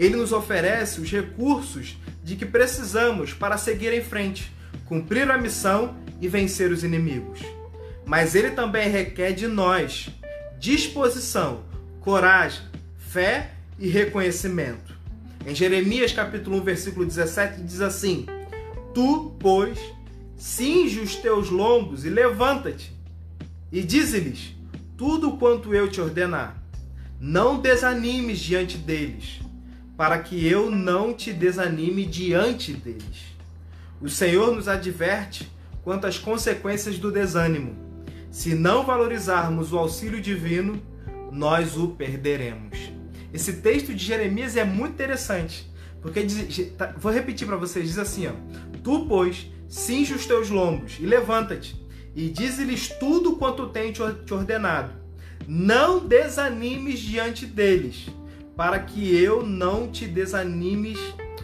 Ele 0.00 0.16
nos 0.16 0.32
oferece 0.32 0.98
os 0.98 1.10
recursos 1.10 1.98
de 2.24 2.34
que 2.34 2.46
precisamos 2.46 3.34
para 3.34 3.58
seguir 3.58 3.92
em 3.92 4.02
frente 4.02 4.50
cumprir 4.86 5.30
a 5.30 5.36
missão 5.36 5.94
e 6.22 6.26
vencer 6.26 6.72
os 6.72 6.82
inimigos. 6.82 7.40
Mas 8.06 8.34
ele 8.34 8.52
também 8.52 8.88
requer 8.88 9.32
de 9.32 9.46
nós 9.46 10.08
disposição, 10.58 11.64
coragem, 12.00 12.62
fé 12.96 13.50
e 13.78 13.90
reconhecimento. 13.90 14.98
Em 15.46 15.54
Jeremias 15.54 16.14
capítulo 16.14 16.56
1, 16.60 16.62
versículo 16.62 17.04
17 17.04 17.60
diz 17.60 17.82
assim: 17.82 18.24
Tu, 18.94 19.36
pois, 19.38 19.78
cinge 20.34 21.00
os 21.00 21.14
teus 21.14 21.50
lombos 21.50 22.06
e 22.06 22.08
levanta-te, 22.08 22.90
e 23.70 23.82
dize-lhes 23.82 24.56
tudo 24.96 25.32
quanto 25.32 25.74
eu 25.74 25.90
te 25.90 26.00
ordenar. 26.00 26.56
Não 27.20 27.60
desanimes 27.60 28.38
diante 28.38 28.78
deles, 28.78 29.40
para 30.00 30.18
que 30.18 30.46
eu 30.46 30.70
não 30.70 31.12
te 31.12 31.30
desanime 31.30 32.06
diante 32.06 32.72
deles. 32.72 33.36
O 34.00 34.08
Senhor 34.08 34.56
nos 34.56 34.66
adverte 34.66 35.46
quanto 35.84 36.06
às 36.06 36.16
consequências 36.16 36.98
do 36.98 37.12
desânimo. 37.12 37.76
Se 38.30 38.54
não 38.54 38.82
valorizarmos 38.82 39.74
o 39.74 39.78
auxílio 39.78 40.18
divino, 40.18 40.82
nós 41.30 41.76
o 41.76 41.88
perderemos. 41.88 42.78
Esse 43.30 43.60
texto 43.60 43.92
de 43.92 44.02
Jeremias 44.02 44.56
é 44.56 44.64
muito 44.64 44.94
interessante, 44.94 45.70
porque 46.00 46.22
diz, 46.22 46.72
tá, 46.78 46.94
vou 46.96 47.12
repetir 47.12 47.46
para 47.46 47.58
vocês, 47.58 47.86
diz 47.86 47.98
assim, 47.98 48.26
ó: 48.26 48.32
Tu, 48.82 49.04
pois, 49.06 49.52
cinge 49.68 50.14
os 50.14 50.24
teus 50.24 50.48
lombos 50.48 50.96
e 50.98 51.04
levanta-te, 51.04 51.78
e 52.16 52.30
dize-lhes 52.30 52.88
tudo 52.88 53.36
quanto 53.36 53.68
tenho 53.68 53.92
te 53.92 54.32
ordenado. 54.32 54.94
Não 55.46 55.98
desanimes 55.98 57.00
diante 57.00 57.44
deles, 57.44 58.06
para 58.56 58.78
que 58.78 59.14
eu 59.14 59.44
não 59.46 59.88
te 59.88 60.06
desanimes, 60.06 60.98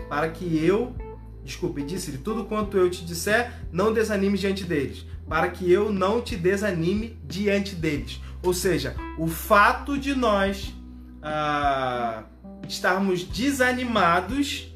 para 0.08 0.28
que 0.28 0.64
eu 0.64 0.94
Desculpe, 1.46 1.80
disse-lhe: 1.84 2.18
Tudo 2.18 2.44
quanto 2.44 2.76
eu 2.76 2.90
te 2.90 3.04
disser, 3.04 3.52
não 3.70 3.92
desanime 3.92 4.36
diante 4.36 4.64
deles, 4.64 5.06
para 5.28 5.48
que 5.48 5.70
eu 5.70 5.92
não 5.92 6.20
te 6.20 6.36
desanime 6.36 7.16
diante 7.24 7.76
deles. 7.76 8.20
Ou 8.42 8.52
seja, 8.52 8.96
o 9.16 9.28
fato 9.28 9.96
de 9.96 10.12
nós 10.14 10.74
ah, 11.22 12.24
estarmos 12.68 13.22
desanimados 13.22 14.74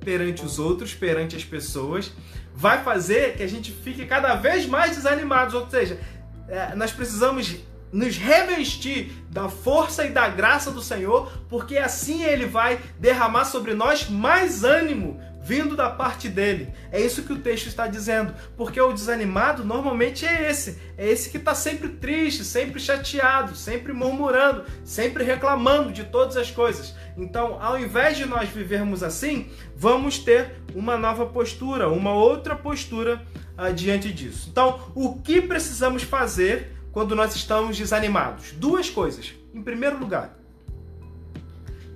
perante 0.00 0.44
os 0.44 0.58
outros, 0.58 0.92
perante 0.92 1.36
as 1.36 1.44
pessoas, 1.44 2.12
vai 2.52 2.82
fazer 2.82 3.36
que 3.36 3.42
a 3.44 3.48
gente 3.48 3.70
fique 3.70 4.04
cada 4.04 4.34
vez 4.34 4.66
mais 4.66 4.96
desanimados. 4.96 5.54
Ou 5.54 5.70
seja, 5.70 6.00
é, 6.48 6.74
nós 6.74 6.90
precisamos 6.90 7.56
nos 7.92 8.16
revestir 8.16 9.12
da 9.30 9.48
força 9.48 10.04
e 10.04 10.10
da 10.10 10.28
graça 10.28 10.70
do 10.70 10.82
Senhor, 10.82 11.30
porque 11.48 11.78
assim 11.78 12.24
Ele 12.24 12.46
vai 12.46 12.80
derramar 12.98 13.44
sobre 13.44 13.74
nós 13.74 14.08
mais 14.08 14.64
ânimo, 14.64 15.20
vindo 15.48 15.74
da 15.74 15.88
parte 15.88 16.28
dele. 16.28 16.68
É 16.92 17.00
isso 17.00 17.22
que 17.22 17.32
o 17.32 17.38
texto 17.38 17.68
está 17.68 17.86
dizendo, 17.86 18.34
porque 18.54 18.78
o 18.78 18.92
desanimado 18.92 19.64
normalmente 19.64 20.26
é 20.26 20.50
esse, 20.50 20.78
é 20.96 21.08
esse 21.08 21.30
que 21.30 21.38
está 21.38 21.54
sempre 21.54 21.88
triste, 21.88 22.44
sempre 22.44 22.78
chateado, 22.78 23.56
sempre 23.56 23.94
murmurando, 23.94 24.66
sempre 24.84 25.24
reclamando 25.24 25.90
de 25.90 26.04
todas 26.04 26.36
as 26.36 26.50
coisas. 26.50 26.94
Então, 27.16 27.56
ao 27.62 27.80
invés 27.80 28.18
de 28.18 28.26
nós 28.26 28.50
vivermos 28.50 29.02
assim, 29.02 29.48
vamos 29.74 30.18
ter 30.18 30.60
uma 30.74 30.98
nova 30.98 31.24
postura, 31.24 31.88
uma 31.88 32.12
outra 32.12 32.54
postura 32.54 33.22
uh, 33.56 33.72
diante 33.72 34.12
disso. 34.12 34.48
Então, 34.52 34.92
o 34.94 35.18
que 35.18 35.40
precisamos 35.40 36.02
fazer 36.02 36.77
quando 36.92 37.14
nós 37.14 37.34
estamos 37.34 37.76
desanimados? 37.76 38.52
Duas 38.52 38.90
coisas. 38.90 39.34
Em 39.54 39.62
primeiro 39.62 39.98
lugar, 39.98 40.38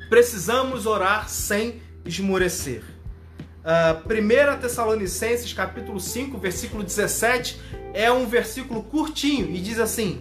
precisamos 0.09 0.87
orar 0.87 1.28
sem 1.28 1.81
esmorecer. 2.05 2.83
Uh, 3.62 4.57
1 4.57 4.61
Tessalonicenses 4.61 5.52
capítulo 5.52 6.00
5, 6.00 6.37
versículo 6.37 6.83
17 6.83 7.61
é 7.94 8.11
um 8.11 8.26
versículo 8.26 8.83
curtinho 8.83 9.50
e 9.50 9.61
diz 9.61 9.78
assim: 9.78 10.20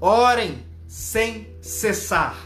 Orem 0.00 0.64
sem 0.86 1.48
cessar. 1.60 2.36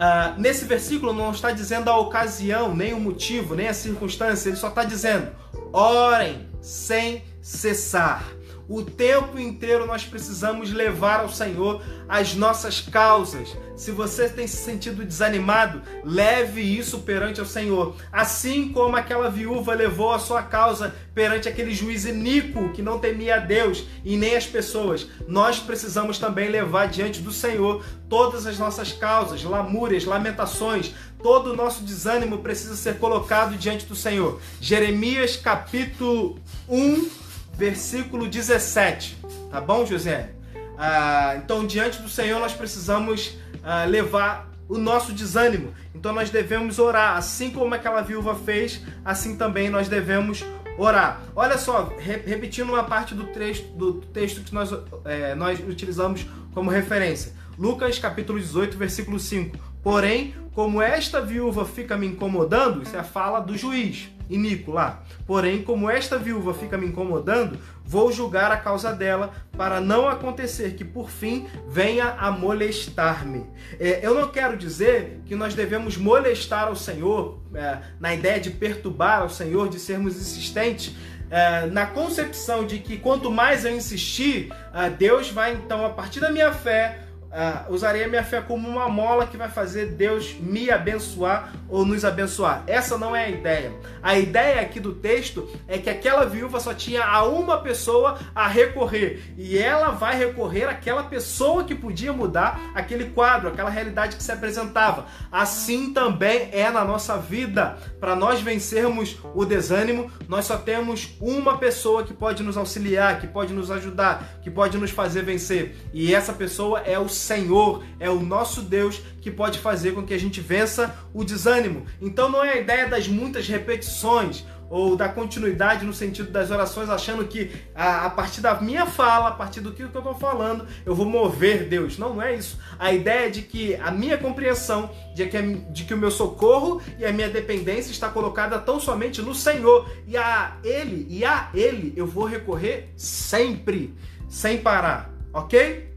Uh, 0.00 0.40
nesse 0.40 0.64
versículo 0.64 1.12
não 1.12 1.30
está 1.30 1.50
dizendo 1.50 1.90
a 1.90 1.98
ocasião, 1.98 2.74
nem 2.74 2.94
o 2.94 3.00
motivo, 3.00 3.54
nem 3.54 3.68
a 3.68 3.74
circunstância, 3.74 4.48
ele 4.48 4.56
só 4.56 4.68
está 4.68 4.84
dizendo: 4.84 5.30
orem 5.72 6.48
sem 6.62 7.24
cessar. 7.42 8.24
O 8.70 8.84
tempo 8.84 9.36
inteiro 9.36 9.84
nós 9.84 10.04
precisamos 10.04 10.70
levar 10.70 11.22
ao 11.22 11.28
Senhor 11.28 11.82
as 12.08 12.36
nossas 12.36 12.80
causas. 12.80 13.56
Se 13.74 13.90
você 13.90 14.28
tem 14.28 14.46
se 14.46 14.58
sentido 14.58 15.04
desanimado, 15.04 15.82
leve 16.04 16.60
isso 16.60 17.00
perante 17.00 17.40
o 17.40 17.44
Senhor. 17.44 17.96
Assim 18.12 18.68
como 18.68 18.94
aquela 18.94 19.28
viúva 19.28 19.74
levou 19.74 20.12
a 20.12 20.20
sua 20.20 20.44
causa 20.44 20.94
perante 21.12 21.48
aquele 21.48 21.74
juiz 21.74 22.04
iníquo 22.04 22.68
que 22.68 22.80
não 22.80 23.00
temia 23.00 23.34
a 23.34 23.38
Deus 23.40 23.86
e 24.04 24.16
nem 24.16 24.36
as 24.36 24.46
pessoas, 24.46 25.04
nós 25.26 25.58
precisamos 25.58 26.20
também 26.20 26.48
levar 26.48 26.86
diante 26.86 27.20
do 27.20 27.32
Senhor 27.32 27.84
todas 28.08 28.46
as 28.46 28.56
nossas 28.56 28.92
causas, 28.92 29.42
lamúrias, 29.42 30.04
lamentações, 30.04 30.94
todo 31.20 31.52
o 31.52 31.56
nosso 31.56 31.82
desânimo 31.82 32.38
precisa 32.38 32.76
ser 32.76 32.98
colocado 32.98 33.56
diante 33.56 33.84
do 33.84 33.96
Senhor. 33.96 34.40
Jeremias 34.60 35.36
capítulo 35.36 36.38
1 36.68 37.19
versículo 37.60 38.26
17. 38.26 39.18
Tá 39.50 39.60
bom, 39.60 39.84
José? 39.84 40.30
Ah, 40.78 41.34
então, 41.36 41.66
diante 41.66 42.00
do 42.00 42.08
Senhor, 42.08 42.40
nós 42.40 42.54
precisamos 42.54 43.36
ah, 43.62 43.84
levar 43.84 44.50
o 44.66 44.78
nosso 44.78 45.12
desânimo. 45.12 45.74
Então, 45.94 46.10
nós 46.14 46.30
devemos 46.30 46.78
orar. 46.78 47.18
Assim 47.18 47.50
como 47.50 47.74
aquela 47.74 48.00
viúva 48.00 48.34
fez, 48.34 48.80
assim 49.04 49.36
também 49.36 49.68
nós 49.68 49.88
devemos 49.88 50.42
orar. 50.78 51.20
Olha 51.36 51.58
só, 51.58 51.92
re 51.98 52.22
repetindo 52.24 52.70
uma 52.70 52.84
parte 52.84 53.14
do 53.14 53.24
texto, 53.24 53.66
do 53.76 53.92
texto 53.92 54.40
que 54.40 54.54
nós, 54.54 54.72
é, 55.04 55.34
nós 55.34 55.60
utilizamos 55.60 56.26
como 56.54 56.70
referência. 56.70 57.34
Lucas 57.58 57.98
capítulo 57.98 58.40
18, 58.40 58.78
versículo 58.78 59.20
5. 59.20 59.58
Porém, 59.82 60.34
como 60.54 60.82
esta 60.82 61.20
viúva 61.20 61.64
fica 61.64 61.96
me 61.96 62.06
incomodando, 62.06 62.82
isso 62.82 62.96
é 62.96 63.00
a 63.00 63.04
fala 63.04 63.40
do 63.40 63.56
juiz 63.56 64.10
iníquo 64.30 64.70
lá. 64.70 65.02
Porém, 65.26 65.62
como 65.62 65.90
esta 65.90 66.16
viúva 66.16 66.54
fica 66.54 66.78
me 66.78 66.86
incomodando, 66.86 67.58
vou 67.84 68.12
julgar 68.12 68.52
a 68.52 68.56
causa 68.56 68.92
dela, 68.92 69.32
para 69.56 69.80
não 69.80 70.08
acontecer 70.08 70.74
que 70.74 70.84
por 70.84 71.10
fim 71.10 71.46
venha 71.68 72.14
a 72.18 72.30
molestar-me. 72.30 73.44
É, 73.78 74.06
eu 74.06 74.14
não 74.14 74.28
quero 74.28 74.56
dizer 74.56 75.20
que 75.26 75.34
nós 75.34 75.54
devemos 75.54 75.96
molestar 75.96 76.68
ao 76.68 76.76
Senhor, 76.76 77.40
é, 77.52 77.78
na 77.98 78.14
ideia 78.14 78.38
de 78.38 78.50
perturbar 78.50 79.22
ao 79.22 79.28
Senhor, 79.28 79.68
de 79.68 79.78
sermos 79.78 80.16
insistentes. 80.16 80.94
É, 81.28 81.66
na 81.66 81.86
concepção 81.86 82.64
de 82.64 82.78
que 82.78 82.96
quanto 82.96 83.30
mais 83.30 83.64
eu 83.64 83.74
insistir, 83.74 84.52
é, 84.72 84.88
Deus 84.90 85.30
vai 85.30 85.54
então, 85.54 85.84
a 85.84 85.90
partir 85.90 86.20
da 86.20 86.30
minha 86.30 86.52
fé, 86.52 87.09
uh, 87.30 87.72
usarei 87.72 88.04
a 88.04 88.08
minha 88.08 88.24
fé 88.24 88.40
como 88.40 88.68
uma 88.68 88.88
mola 88.88 89.26
que 89.26 89.36
vai 89.36 89.48
fazer 89.48 89.86
Deus 89.86 90.34
me 90.34 90.70
abençoar 90.70 91.52
ou 91.68 91.84
nos 91.84 92.04
abençoar. 92.04 92.62
Essa 92.66 92.98
não 92.98 93.14
é 93.14 93.24
a 93.24 93.30
ideia. 93.30 93.72
A 94.02 94.18
ideia 94.18 94.60
aqui 94.60 94.80
do 94.80 94.94
texto 94.94 95.48
é 95.68 95.78
que 95.78 95.88
aquela 95.88 96.24
viúva 96.26 96.60
só 96.60 96.74
tinha 96.74 97.04
a 97.04 97.24
uma 97.24 97.60
pessoa 97.60 98.18
a 98.34 98.46
recorrer 98.48 99.22
e 99.36 99.56
ela 99.56 99.90
vai 99.90 100.16
recorrer 100.16 100.64
àquela 100.64 101.04
pessoa 101.04 101.64
que 101.64 101.74
podia 101.74 102.12
mudar 102.12 102.60
aquele 102.74 103.06
quadro, 103.10 103.48
aquela 103.48 103.70
realidade 103.70 104.16
que 104.16 104.22
se 104.22 104.32
apresentava. 104.32 105.06
Assim 105.30 105.92
também 105.92 106.48
é 106.52 106.70
na 106.70 106.84
nossa 106.84 107.16
vida. 107.16 107.78
Para 107.98 108.16
nós 108.16 108.40
vencermos 108.40 109.18
o 109.34 109.44
desânimo, 109.44 110.10
nós 110.28 110.46
só 110.46 110.56
temos 110.56 111.16
uma 111.20 111.58
pessoa 111.58 112.02
que 112.02 112.14
pode 112.14 112.42
nos 112.42 112.56
auxiliar, 112.56 113.20
que 113.20 113.26
pode 113.26 113.52
nos 113.52 113.70
ajudar, 113.70 114.40
que 114.42 114.50
pode 114.50 114.78
nos 114.78 114.90
fazer 114.90 115.22
vencer. 115.22 115.76
E 115.92 116.14
essa 116.14 116.32
pessoa 116.32 116.80
é 116.80 116.98
o 116.98 117.08
Senhor, 117.20 117.84
é 117.98 118.10
o 118.10 118.20
nosso 118.20 118.62
Deus 118.62 119.00
que 119.20 119.30
pode 119.30 119.58
fazer 119.58 119.92
com 119.92 120.02
que 120.02 120.14
a 120.14 120.18
gente 120.18 120.40
vença 120.40 120.96
o 121.14 121.22
desânimo. 121.22 121.86
Então 122.00 122.28
não 122.28 122.42
é 122.42 122.54
a 122.54 122.60
ideia 122.60 122.88
das 122.88 123.06
muitas 123.06 123.46
repetições 123.46 124.44
ou 124.70 124.94
da 124.96 125.08
continuidade 125.08 125.84
no 125.84 125.92
sentido 125.92 126.30
das 126.30 126.50
orações, 126.52 126.88
achando 126.88 127.24
que 127.26 127.50
a, 127.74 128.06
a 128.06 128.10
partir 128.10 128.40
da 128.40 128.58
minha 128.60 128.86
fala, 128.86 129.30
a 129.30 129.32
partir 129.32 129.60
do 129.60 129.72
que 129.72 129.82
eu 129.82 129.88
estou 129.88 130.14
falando, 130.14 130.64
eu 130.86 130.94
vou 130.94 131.04
mover 131.04 131.68
Deus. 131.68 131.98
Não, 131.98 132.14
não 132.14 132.22
é 132.22 132.36
isso. 132.36 132.58
A 132.78 132.92
ideia 132.92 133.26
é 133.26 133.30
de 133.30 133.42
que 133.42 133.74
a 133.74 133.90
minha 133.90 134.16
compreensão 134.16 134.88
de 135.12 135.26
que, 135.26 135.42
de 135.42 135.84
que 135.84 135.92
o 135.92 135.98
meu 135.98 136.10
socorro 136.10 136.80
e 136.98 137.04
a 137.04 137.12
minha 137.12 137.28
dependência 137.28 137.90
está 137.90 138.08
colocada 138.08 138.58
tão 138.60 138.78
somente 138.78 139.20
no 139.20 139.34
Senhor 139.34 139.90
e 140.06 140.16
a 140.16 140.56
Ele 140.62 141.04
e 141.10 141.24
a 141.24 141.50
Ele 141.52 141.92
eu 141.96 142.06
vou 142.06 142.24
recorrer 142.24 142.92
sempre, 142.96 143.92
sem 144.28 144.58
parar, 144.58 145.10
ok? 145.32 145.89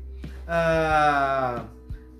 Ah, 0.47 1.63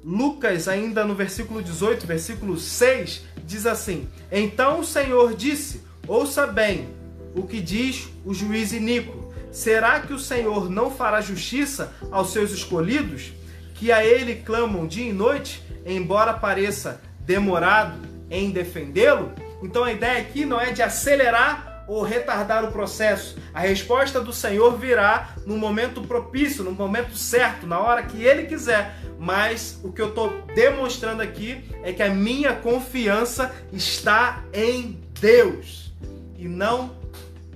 Lucas, 0.03 0.67
ainda 0.67 1.05
no 1.05 1.15
versículo 1.15 1.62
18, 1.62 2.05
versículo 2.05 2.57
6, 2.57 3.23
diz 3.45 3.65
assim: 3.65 4.09
Então 4.31 4.79
o 4.79 4.86
Senhor 4.86 5.33
disse: 5.33 5.83
Ouça 6.07 6.45
bem 6.45 6.89
o 7.36 7.43
que 7.43 7.59
diz 7.59 8.09
o 8.25 8.33
juiz 8.33 8.73
iníquo. 8.73 9.33
Será 9.51 9.99
que 9.99 10.13
o 10.13 10.19
Senhor 10.19 10.69
não 10.69 10.89
fará 10.89 11.21
justiça 11.21 11.93
aos 12.12 12.31
seus 12.31 12.51
escolhidos, 12.51 13.33
que 13.75 13.91
a 13.91 14.03
ele 14.03 14.36
clamam 14.36 14.88
dia 14.88 15.09
e 15.09 15.13
noite, 15.13 15.63
embora 15.86 16.33
pareça 16.33 17.01
demorado 17.19 17.99
em 18.29 18.51
defendê-lo? 18.51 19.31
Então 19.62 19.83
a 19.83 19.93
ideia 19.93 20.19
aqui 20.19 20.43
não 20.43 20.59
é 20.59 20.71
de 20.71 20.81
acelerar 20.81 21.72
ou 21.88 22.04
retardar 22.04 22.63
o 22.63 22.72
processo. 22.72 23.38
A 23.54 23.60
resposta 23.60 24.22
do 24.22 24.32
Senhor 24.32 24.78
virá 24.78 25.36
no 25.46 25.58
momento 25.58 26.02
propício, 26.02 26.63
no 26.63 26.72
momento 26.72 27.15
certo, 27.15 27.67
na 27.67 27.80
hora 27.80 28.04
que 28.04 28.24
Ele 28.24 28.43
quiser. 28.43 28.96
Mas 29.19 29.80
o 29.84 29.91
que 29.91 30.02
eu 30.02 30.10
estou 30.10 30.43
demonstrando 30.54 31.22
aqui 31.22 31.63
é 31.84 31.93
que 31.93 32.04
a 32.04 32.10
minha 32.10 32.54
confiança 32.56 33.54
está 33.72 34.43
em 34.54 35.00
Deus 35.19 35.93
e 36.38 36.48
não 36.48 36.91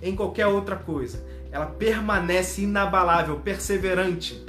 em 0.01 0.15
qualquer 0.15 0.47
outra 0.47 0.75
coisa. 0.75 1.25
Ela 1.51 1.65
permanece 1.65 2.61
inabalável, 2.61 3.37
perseverante, 3.39 4.45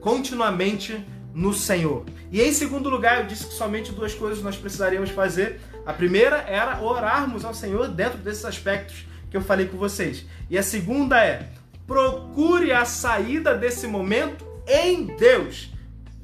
continuamente 0.00 1.04
no 1.34 1.52
Senhor. 1.52 2.04
E 2.32 2.40
em 2.40 2.52
segundo 2.52 2.88
lugar, 2.88 3.20
eu 3.20 3.26
disse 3.26 3.46
que 3.46 3.54
somente 3.54 3.92
duas 3.92 4.14
coisas 4.14 4.42
nós 4.42 4.56
precisaríamos 4.56 5.10
fazer. 5.10 5.60
A 5.86 5.92
primeira 5.92 6.38
era 6.38 6.80
orarmos 6.80 7.44
ao 7.44 7.54
Senhor 7.54 7.88
dentro 7.88 8.18
desses 8.18 8.44
aspectos 8.44 9.06
que 9.30 9.36
eu 9.36 9.40
falei 9.40 9.66
com 9.66 9.76
vocês. 9.76 10.26
E 10.48 10.58
a 10.58 10.62
segunda 10.62 11.24
é: 11.24 11.48
procure 11.86 12.72
a 12.72 12.84
saída 12.84 13.54
desse 13.54 13.86
momento 13.86 14.44
em 14.66 15.06
Deus. 15.06 15.72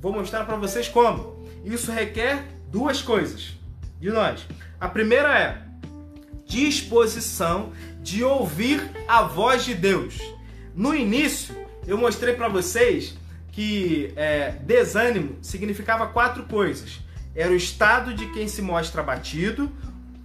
Vou 0.00 0.12
mostrar 0.12 0.44
para 0.44 0.56
vocês 0.56 0.88
como. 0.88 1.46
Isso 1.64 1.90
requer 1.90 2.44
duas 2.70 3.00
coisas 3.00 3.56
de 4.00 4.10
nós. 4.10 4.46
A 4.80 4.88
primeira 4.88 5.38
é 5.38 5.62
disposição 6.46 7.72
de 8.00 8.22
ouvir 8.22 8.90
a 9.08 9.22
voz 9.22 9.64
de 9.64 9.74
Deus. 9.74 10.18
No 10.74 10.94
início, 10.94 11.56
eu 11.86 11.98
mostrei 11.98 12.34
para 12.34 12.48
vocês 12.48 13.16
que 13.50 14.12
é, 14.16 14.50
desânimo 14.50 15.38
significava 15.40 16.06
quatro 16.08 16.44
coisas: 16.44 17.00
era 17.34 17.50
o 17.50 17.56
estado 17.56 18.14
de 18.14 18.26
quem 18.32 18.46
se 18.46 18.62
mostra 18.62 19.00
abatido, 19.00 19.72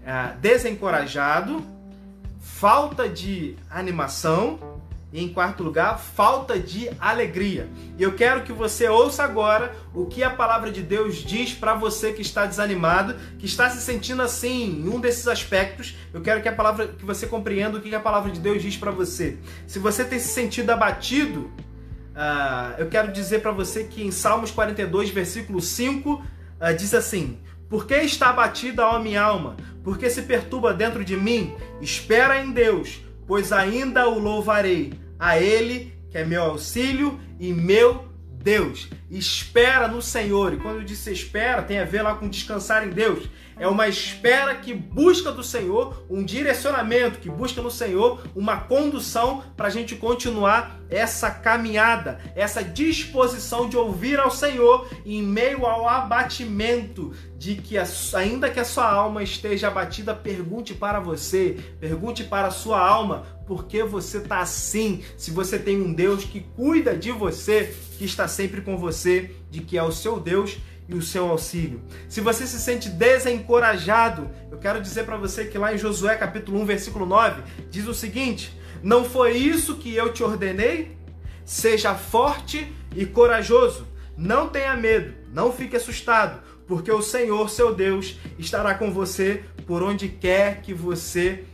é, 0.06 0.34
desencorajado, 0.40 1.66
falta 2.42 3.08
de 3.08 3.56
animação 3.70 4.60
e, 5.14 5.24
em 5.24 5.30
quarto 5.30 5.62
lugar, 5.62 6.00
falta 6.00 6.58
de 6.58 6.90
alegria. 7.00 7.70
E 7.98 8.04
eu 8.04 8.14
quero 8.14 8.42
que 8.42 8.52
você 8.52 8.88
ouça 8.88 9.24
agora 9.24 9.76
o 9.94 10.06
que 10.08 10.24
a 10.24 10.30
palavra 10.30 10.72
de 10.72 10.82
Deus 10.82 11.18
diz 11.18 11.54
para 11.54 11.76
você 11.76 12.12
que 12.12 12.22
está 12.22 12.46
desanimado, 12.46 13.16
que 13.38 13.46
está 13.46 13.70
se 13.70 13.80
sentindo 13.82 14.22
assim 14.22 14.82
em 14.82 14.90
um 14.90 15.00
desses 15.00 15.28
aspectos. 15.28 15.96
Eu 16.14 16.22
quero 16.22 16.42
que 16.42 16.50
a 16.50 16.54
palavra 16.54 16.88
que 16.88 17.06
você 17.06 17.28
compreenda 17.28 17.78
o 17.78 17.82
que 17.82 17.94
a 17.94 18.00
palavra 18.00 18.32
de 18.32 18.40
Deus 18.40 18.62
diz 18.62 18.76
para 18.76 18.92
você. 18.92 19.38
Se 19.68 19.78
você 19.78 20.04
tem 20.04 20.18
se 20.18 20.30
sentido 20.30 20.72
abatido, 20.72 21.52
uh, 22.16 22.80
eu 22.80 22.88
quero 22.88 23.12
dizer 23.12 23.42
para 23.42 23.52
você 23.52 23.84
que 23.84 24.04
em 24.04 24.12
Salmos 24.12 24.50
42, 24.50 25.12
versículo 25.12 25.62
5, 25.62 26.14
uh, 26.14 26.24
diz 26.76 26.94
assim: 26.94 27.38
Por 27.72 27.88
que 27.88 27.96
está 27.96 28.32
abatida 28.32 28.86
a 28.86 29.00
minha 29.00 29.22
alma? 29.22 29.56
Por 29.82 29.98
que 29.98 30.10
se 30.10 30.24
perturba 30.24 30.74
dentro 30.74 31.06
de 31.06 31.16
mim? 31.16 31.56
Espera 31.80 32.44
em 32.44 32.52
Deus, 32.52 33.00
pois 33.26 33.54
ainda 33.54 34.10
o 34.10 34.20
louvarei. 34.20 34.92
A 35.18 35.40
Ele, 35.40 35.94
que 36.10 36.18
é 36.18 36.26
meu 36.26 36.44
auxílio 36.44 37.18
e 37.40 37.54
meu 37.54 38.10
Deus. 38.44 38.90
Espera 39.12 39.90
no 39.90 40.02
Senhor. 40.02 40.54
E 40.54 40.58
quando 40.58 40.78
eu 40.78 40.84
disse 40.84 41.12
espera, 41.12 41.62
tem 41.62 41.80
a 41.80 41.84
ver 41.84 42.02
lá 42.02 42.16
com 42.16 42.30
descansar 42.30 42.88
em 42.88 42.92
Deus. 42.92 43.28
É 43.60 43.68
uma 43.68 43.88
espera 43.88 44.56
que 44.56 44.74
busca 44.74 45.32
do 45.32 45.44
Senhor 45.44 46.06
um 46.10 46.24
direcionamento, 46.24 47.20
que 47.20 47.30
busca 47.30 47.62
no 47.62 47.70
Senhor 47.70 48.24
uma 48.34 48.58
condução 48.58 49.44
para 49.56 49.68
a 49.68 49.70
gente 49.70 49.96
continuar 49.96 50.80
essa 50.90 51.30
caminhada, 51.30 52.20
essa 52.36 52.64
disposição 52.64 53.70
de 53.70 53.78
ouvir 53.78 54.20
ao 54.20 54.32
Senhor 54.32 54.88
em 55.06 55.22
meio 55.22 55.66
ao 55.66 55.88
abatimento 55.88 57.14
de 57.38 57.56
que 57.56 57.76
ainda 58.16 58.50
que 58.50 58.60
a 58.60 58.66
sua 58.66 58.92
alma 58.92 59.24
esteja 59.24 59.68
abatida, 59.68 60.14
pergunte 60.14 60.74
para 60.74 61.00
você, 61.00 61.58
pergunte 61.80 62.24
para 62.24 62.50
a 62.50 62.52
sua 62.52 62.80
alma, 62.80 63.26
por 63.48 63.66
que 63.66 63.84
você 63.84 64.20
está 64.20 64.40
assim? 64.40 65.04
Se 65.18 65.32
você 65.32 65.58
tem 65.58 65.82
um 65.82 65.92
Deus 65.92 66.24
que 66.24 66.42
cuida 66.56 66.96
de 66.96 67.12
você, 67.12 67.76
que 67.98 68.06
está 68.06 68.28
sempre 68.28 68.62
com 68.62 68.78
você, 68.78 69.01
de 69.50 69.62
que 69.62 69.78
é 69.78 69.84
o 69.84 69.92
seu 69.92 70.20
Deus 70.20 70.58
e 70.88 70.96
o 70.96 71.02
seu 71.02 71.30
auxílio. 71.30 71.82
Se 72.10 72.22
você 72.22 72.46
se 72.46 72.60
sente 72.60 72.90
desencorajado, 72.90 74.30
eu 74.52 74.58
quero 74.58 74.82
dizer 74.82 75.06
para 75.06 75.18
você 75.18 75.46
que 75.46 75.58
lá 75.58 75.74
em 75.74 75.78
Josué 75.78 76.16
capítulo 76.16 76.60
1, 76.62 76.66
versículo 76.66 77.06
9, 77.06 77.42
diz 77.70 77.88
o 77.88 77.94
seguinte: 77.94 78.56
Não 78.84 79.06
foi 79.06 79.38
isso 79.38 79.78
que 79.78 79.96
eu 79.96 80.12
te 80.12 80.24
ordenei? 80.24 80.98
Seja 81.46 81.96
forte 81.96 82.72
e 82.96 83.06
corajoso. 83.06 83.88
Não 84.18 84.50
tenha 84.50 84.76
medo, 84.76 85.14
não 85.34 85.52
fique 85.52 85.76
assustado, 85.76 86.42
porque 86.68 86.92
o 86.92 87.02
Senhor, 87.02 87.50
seu 87.50 87.74
Deus, 87.74 88.20
estará 88.38 88.76
com 88.76 88.92
você 88.92 89.44
por 89.66 89.82
onde 89.82 90.10
quer 90.10 90.62
que 90.62 90.74
você 90.74 91.46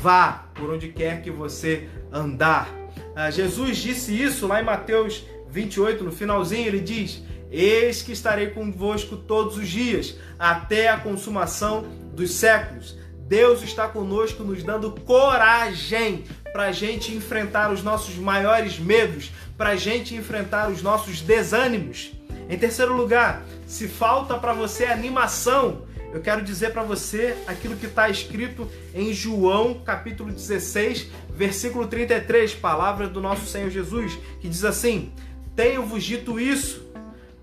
vá, 0.00 0.46
por 0.54 0.70
onde 0.70 0.88
quer 0.88 1.22
que 1.22 1.30
você 1.30 1.88
andar. 2.10 2.68
Ah, 3.14 3.30
Jesus 3.30 3.78
disse 3.78 4.20
isso 4.20 4.46
lá 4.46 4.60
em 4.60 4.64
Mateus 4.64 5.24
28, 5.56 6.04
no 6.04 6.12
finalzinho, 6.12 6.66
ele 6.66 6.80
diz: 6.80 7.22
Eis 7.50 8.02
que 8.02 8.12
estarei 8.12 8.48
convosco 8.48 9.16
todos 9.16 9.56
os 9.56 9.66
dias, 9.66 10.16
até 10.38 10.88
a 10.88 10.98
consumação 10.98 11.86
dos 12.12 12.32
séculos. 12.32 12.96
Deus 13.26 13.62
está 13.62 13.88
conosco, 13.88 14.44
nos 14.44 14.62
dando 14.62 14.92
coragem 14.92 16.24
para 16.52 16.64
a 16.64 16.72
gente 16.72 17.12
enfrentar 17.14 17.72
os 17.72 17.82
nossos 17.82 18.16
maiores 18.16 18.78
medos, 18.78 19.32
para 19.56 19.70
a 19.70 19.76
gente 19.76 20.14
enfrentar 20.14 20.70
os 20.70 20.82
nossos 20.82 21.22
desânimos. 21.22 22.12
Em 22.48 22.58
terceiro 22.58 22.94
lugar, 22.94 23.42
se 23.66 23.88
falta 23.88 24.38
para 24.38 24.52
você 24.52 24.84
animação, 24.84 25.86
eu 26.12 26.20
quero 26.20 26.42
dizer 26.42 26.72
para 26.72 26.82
você 26.82 27.36
aquilo 27.46 27.76
que 27.76 27.86
está 27.86 28.08
escrito 28.08 28.70
em 28.94 29.12
João 29.12 29.80
capítulo 29.84 30.30
16, 30.30 31.08
versículo 31.30 31.86
33, 31.88 32.54
palavra 32.54 33.08
do 33.08 33.20
nosso 33.20 33.46
Senhor 33.46 33.70
Jesus, 33.70 34.16
que 34.40 34.48
diz 34.48 34.64
assim: 34.64 35.12
Tenho-vos 35.56 36.04
dito 36.04 36.38
isso 36.38 36.86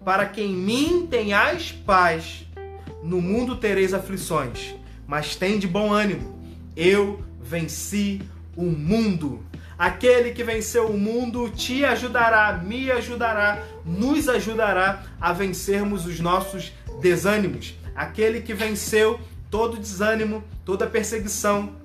para 0.05 0.25
que 0.27 0.41
em 0.41 0.53
mim 0.53 1.07
tenhais 1.09 1.71
paz. 1.71 2.45
No 3.01 3.19
mundo 3.19 3.57
tereis 3.57 3.93
aflições, 3.93 4.75
mas 5.05 5.35
tem 5.35 5.59
de 5.59 5.67
bom 5.67 5.91
ânimo. 5.91 6.39
Eu 6.75 7.21
venci 7.41 8.21
o 8.55 8.63
mundo. 8.63 9.43
Aquele 9.77 10.31
que 10.31 10.43
venceu 10.43 10.87
o 10.87 10.97
mundo 10.97 11.49
te 11.49 11.83
ajudará, 11.83 12.61
me 12.63 12.89
ajudará, 12.91 13.61
nos 13.83 14.29
ajudará 14.29 15.03
a 15.19 15.33
vencermos 15.33 16.05
os 16.05 16.19
nossos 16.19 16.71
desânimos. 17.01 17.73
Aquele 17.93 18.41
que 18.41 18.53
venceu 18.53 19.19
todo 19.49 19.77
desânimo, 19.77 20.43
toda 20.63 20.87
perseguição, 20.87 21.75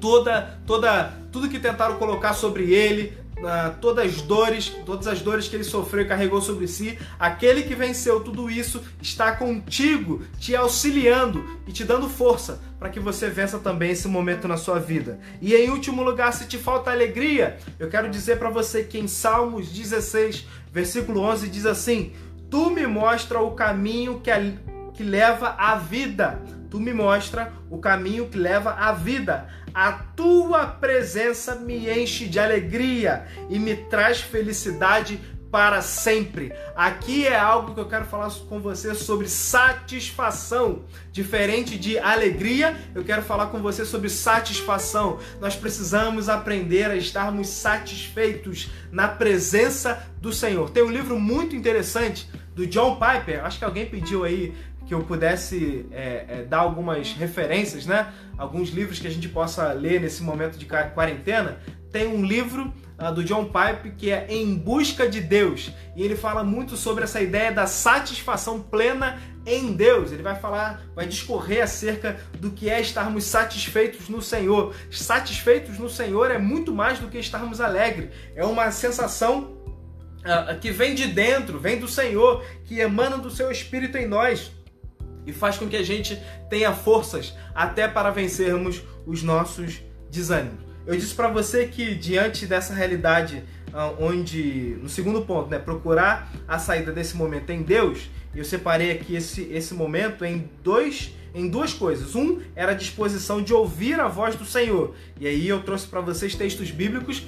toda 0.00 0.58
toda 0.66 1.14
tudo 1.30 1.48
que 1.48 1.60
tentaram 1.60 1.96
colocar 1.96 2.32
sobre 2.32 2.72
ele, 2.72 3.16
uh, 3.40 3.74
todas 3.80 4.06
as 4.06 4.22
dores, 4.22 4.68
todas 4.84 5.06
as 5.06 5.20
dores 5.20 5.48
que 5.48 5.56
ele 5.56 5.64
sofreu 5.64 6.04
e 6.04 6.08
carregou 6.08 6.40
sobre 6.40 6.66
si, 6.66 6.98
aquele 7.18 7.62
que 7.62 7.74
venceu 7.74 8.20
tudo 8.20 8.50
isso 8.50 8.82
está 9.00 9.32
contigo, 9.32 10.22
te 10.38 10.54
auxiliando 10.54 11.44
e 11.66 11.72
te 11.72 11.84
dando 11.84 12.08
força 12.08 12.60
para 12.78 12.88
que 12.88 12.98
você 12.98 13.28
vença 13.28 13.58
também 13.58 13.90
esse 13.90 14.08
momento 14.08 14.48
na 14.48 14.56
sua 14.56 14.78
vida. 14.78 15.20
E 15.40 15.54
em 15.54 15.68
último 15.70 16.02
lugar, 16.02 16.32
se 16.32 16.46
te 16.46 16.56
falta 16.56 16.90
alegria, 16.90 17.58
eu 17.78 17.88
quero 17.88 18.08
dizer 18.08 18.38
para 18.38 18.48
você 18.48 18.82
que 18.82 18.98
em 18.98 19.06
Salmos 19.06 19.68
16, 19.68 20.46
versículo 20.72 21.20
11 21.20 21.48
diz 21.48 21.66
assim: 21.66 22.12
Tu 22.50 22.70
me 22.70 22.86
mostra 22.86 23.40
o 23.40 23.52
caminho 23.52 24.20
que, 24.20 24.30
a, 24.30 24.40
que 24.94 25.02
leva 25.02 25.54
à 25.58 25.76
vida. 25.76 26.40
Tu 26.70 26.78
me 26.78 26.94
mostra 26.94 27.52
o 27.68 27.78
caminho 27.78 28.28
que 28.28 28.38
leva 28.38 28.70
à 28.70 28.92
vida. 28.92 29.48
A 29.74 29.92
tua 29.92 30.66
presença 30.66 31.54
me 31.54 31.88
enche 31.90 32.26
de 32.26 32.38
alegria 32.38 33.26
e 33.48 33.58
me 33.58 33.76
traz 33.76 34.20
felicidade 34.20 35.20
para 35.50 35.82
sempre. 35.82 36.52
Aqui 36.76 37.26
é 37.26 37.36
algo 37.36 37.74
que 37.74 37.80
eu 37.80 37.88
quero 37.88 38.04
falar 38.04 38.30
com 38.48 38.60
você 38.60 38.94
sobre 38.94 39.28
satisfação. 39.28 40.84
Diferente 41.10 41.76
de 41.76 41.98
alegria, 41.98 42.76
eu 42.94 43.02
quero 43.02 43.22
falar 43.22 43.46
com 43.46 43.60
você 43.60 43.84
sobre 43.84 44.08
satisfação. 44.08 45.18
Nós 45.40 45.56
precisamos 45.56 46.28
aprender 46.28 46.90
a 46.90 46.96
estarmos 46.96 47.48
satisfeitos 47.48 48.70
na 48.92 49.08
presença 49.08 50.06
do 50.20 50.32
Senhor. 50.32 50.70
Tem 50.70 50.84
um 50.84 50.90
livro 50.90 51.18
muito 51.18 51.56
interessante 51.56 52.28
do 52.54 52.66
John 52.66 52.96
Piper, 52.96 53.44
acho 53.44 53.58
que 53.58 53.64
alguém 53.64 53.86
pediu 53.86 54.24
aí 54.24 54.54
que 54.86 54.94
eu 54.94 55.04
pudesse 55.04 55.86
é, 55.92 56.24
é, 56.28 56.42
dar 56.42 56.58
algumas 56.58 57.12
referências, 57.12 57.86
né? 57.86 58.12
Alguns 58.36 58.70
livros 58.70 58.98
que 58.98 59.06
a 59.06 59.10
gente 59.10 59.28
possa 59.28 59.72
ler 59.72 60.00
nesse 60.00 60.22
momento 60.22 60.58
de 60.58 60.66
quarentena. 60.66 61.60
Tem 61.92 62.06
um 62.06 62.24
livro 62.24 62.72
uh, 62.98 63.12
do 63.12 63.22
John 63.22 63.44
Pipe 63.44 63.94
que 63.96 64.10
é 64.10 64.26
Em 64.28 64.54
Busca 64.54 65.08
de 65.08 65.20
Deus 65.20 65.70
e 65.94 66.02
ele 66.02 66.16
fala 66.16 66.42
muito 66.42 66.76
sobre 66.76 67.04
essa 67.04 67.20
ideia 67.20 67.52
da 67.52 67.66
satisfação 67.66 68.60
plena 68.60 69.20
em 69.46 69.72
Deus. 69.72 70.12
Ele 70.12 70.22
vai 70.22 70.34
falar, 70.34 70.82
vai 70.94 71.06
discorrer 71.06 71.62
acerca 71.62 72.18
do 72.38 72.50
que 72.50 72.68
é 72.68 72.80
estarmos 72.80 73.24
satisfeitos 73.24 74.08
no 74.08 74.22
Senhor. 74.22 74.74
Satisfeitos 74.90 75.78
no 75.78 75.88
Senhor 75.88 76.30
é 76.30 76.38
muito 76.38 76.72
mais 76.74 76.98
do 76.98 77.08
que 77.08 77.18
estarmos 77.18 77.60
alegres. 77.60 78.10
É 78.34 78.44
uma 78.44 78.70
sensação 78.70 79.56
uh, 80.20 80.58
que 80.60 80.70
vem 80.70 80.94
de 80.94 81.06
dentro, 81.06 81.58
vem 81.58 81.78
do 81.78 81.88
Senhor, 81.88 82.44
que 82.64 82.80
emana 82.80 83.18
do 83.18 83.30
seu 83.30 83.50
Espírito 83.50 83.98
em 83.98 84.06
nós 84.06 84.52
e 85.26 85.32
faz 85.32 85.56
com 85.56 85.68
que 85.68 85.76
a 85.76 85.82
gente 85.82 86.20
tenha 86.48 86.72
forças 86.72 87.34
até 87.54 87.86
para 87.86 88.10
vencermos 88.10 88.82
os 89.06 89.22
nossos 89.22 89.82
desânimos. 90.10 90.60
Eu 90.86 90.96
disse 90.96 91.14
para 91.14 91.28
você 91.28 91.66
que 91.66 91.94
diante 91.94 92.46
dessa 92.46 92.74
realidade 92.74 93.44
ah, 93.72 93.92
onde 93.98 94.76
no 94.82 94.88
segundo 94.88 95.22
ponto, 95.22 95.48
né, 95.48 95.58
procurar 95.58 96.30
a 96.48 96.58
saída 96.58 96.90
desse 96.90 97.16
momento 97.16 97.50
em 97.50 97.62
Deus, 97.62 98.10
eu 98.34 98.44
separei 98.44 98.90
aqui 98.92 99.14
esse, 99.14 99.42
esse 99.52 99.74
momento 99.74 100.24
em 100.24 100.48
dois 100.62 101.14
em 101.32 101.48
duas 101.48 101.72
coisas. 101.72 102.16
Um 102.16 102.40
era 102.56 102.72
a 102.72 102.74
disposição 102.74 103.40
de 103.40 103.54
ouvir 103.54 104.00
a 104.00 104.08
voz 104.08 104.34
do 104.34 104.44
Senhor. 104.44 104.94
E 105.20 105.28
aí 105.28 105.48
eu 105.48 105.62
trouxe 105.62 105.86
para 105.86 106.00
vocês 106.00 106.34
textos 106.34 106.72
bíblicos 106.72 107.24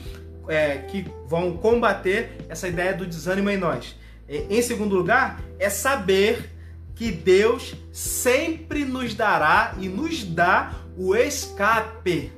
é, 0.48 0.78
que 0.78 1.06
vão 1.28 1.56
combater 1.56 2.36
essa 2.48 2.66
ideia 2.66 2.92
do 2.94 3.06
desânimo 3.06 3.48
em 3.48 3.56
nós. 3.56 3.96
Em 4.28 4.62
segundo 4.62 4.96
lugar, 4.96 5.40
é 5.58 5.68
saber 5.68 6.50
que 6.94 7.10
Deus 7.10 7.74
sempre 7.92 8.84
nos 8.84 9.14
dará 9.14 9.74
e 9.78 9.88
nos 9.88 10.24
dá 10.24 10.74
o 10.96 11.14
escape. 11.14 12.32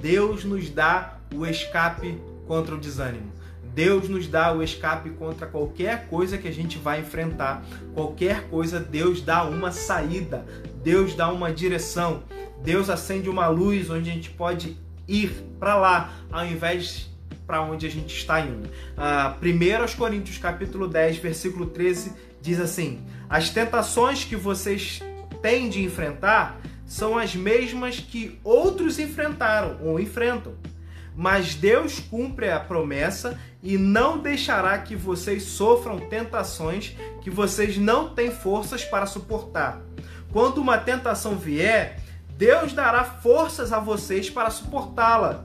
Deus 0.00 0.44
nos 0.44 0.70
dá 0.70 1.18
o 1.34 1.46
escape 1.46 2.20
contra 2.46 2.74
o 2.74 2.78
desânimo. 2.78 3.32
Deus 3.74 4.08
nos 4.08 4.28
dá 4.28 4.52
o 4.52 4.62
escape 4.62 5.10
contra 5.10 5.46
qualquer 5.46 6.06
coisa 6.06 6.38
que 6.38 6.46
a 6.46 6.52
gente 6.52 6.78
vai 6.78 7.00
enfrentar. 7.00 7.64
Qualquer 7.92 8.48
coisa, 8.48 8.78
Deus 8.78 9.20
dá 9.20 9.42
uma 9.42 9.72
saída. 9.72 10.46
Deus 10.82 11.14
dá 11.14 11.32
uma 11.32 11.52
direção. 11.52 12.22
Deus 12.62 12.88
acende 12.88 13.28
uma 13.28 13.48
luz 13.48 13.90
onde 13.90 14.10
a 14.10 14.12
gente 14.12 14.30
pode 14.30 14.76
ir 15.08 15.30
para 15.58 15.76
lá, 15.76 16.12
ao 16.30 16.46
invés 16.46 17.10
para 17.46 17.62
onde 17.62 17.86
a 17.86 17.90
gente 17.90 18.16
está 18.16 18.40
indo. 18.40 18.68
Uh, 18.96 19.92
1 19.92 19.96
Coríntios 19.96 20.38
capítulo 20.38 20.88
10, 20.88 21.18
versículo 21.18 21.66
13 21.66 22.12
diz 22.40 22.60
assim: 22.60 23.00
As 23.28 23.50
tentações 23.50 24.24
que 24.24 24.36
vocês 24.36 25.02
têm 25.42 25.68
de 25.68 25.82
enfrentar 25.82 26.60
são 26.86 27.16
as 27.18 27.34
mesmas 27.34 27.98
que 27.98 28.38
outros 28.44 28.98
enfrentaram 28.98 29.78
ou 29.82 29.98
enfrentam. 29.98 30.54
Mas 31.16 31.54
Deus 31.54 32.00
cumpre 32.00 32.50
a 32.50 32.58
promessa 32.58 33.38
e 33.62 33.78
não 33.78 34.18
deixará 34.18 34.76
que 34.78 34.96
vocês 34.96 35.44
sofram 35.44 36.00
tentações 36.00 36.96
que 37.22 37.30
vocês 37.30 37.78
não 37.78 38.14
têm 38.14 38.30
forças 38.30 38.84
para 38.84 39.06
suportar. 39.06 39.80
Quando 40.32 40.58
uma 40.58 40.76
tentação 40.76 41.36
vier, 41.36 42.00
Deus 42.36 42.72
dará 42.72 43.04
forças 43.04 43.72
a 43.72 43.78
vocês 43.78 44.28
para 44.28 44.50
suportá-la 44.50 45.44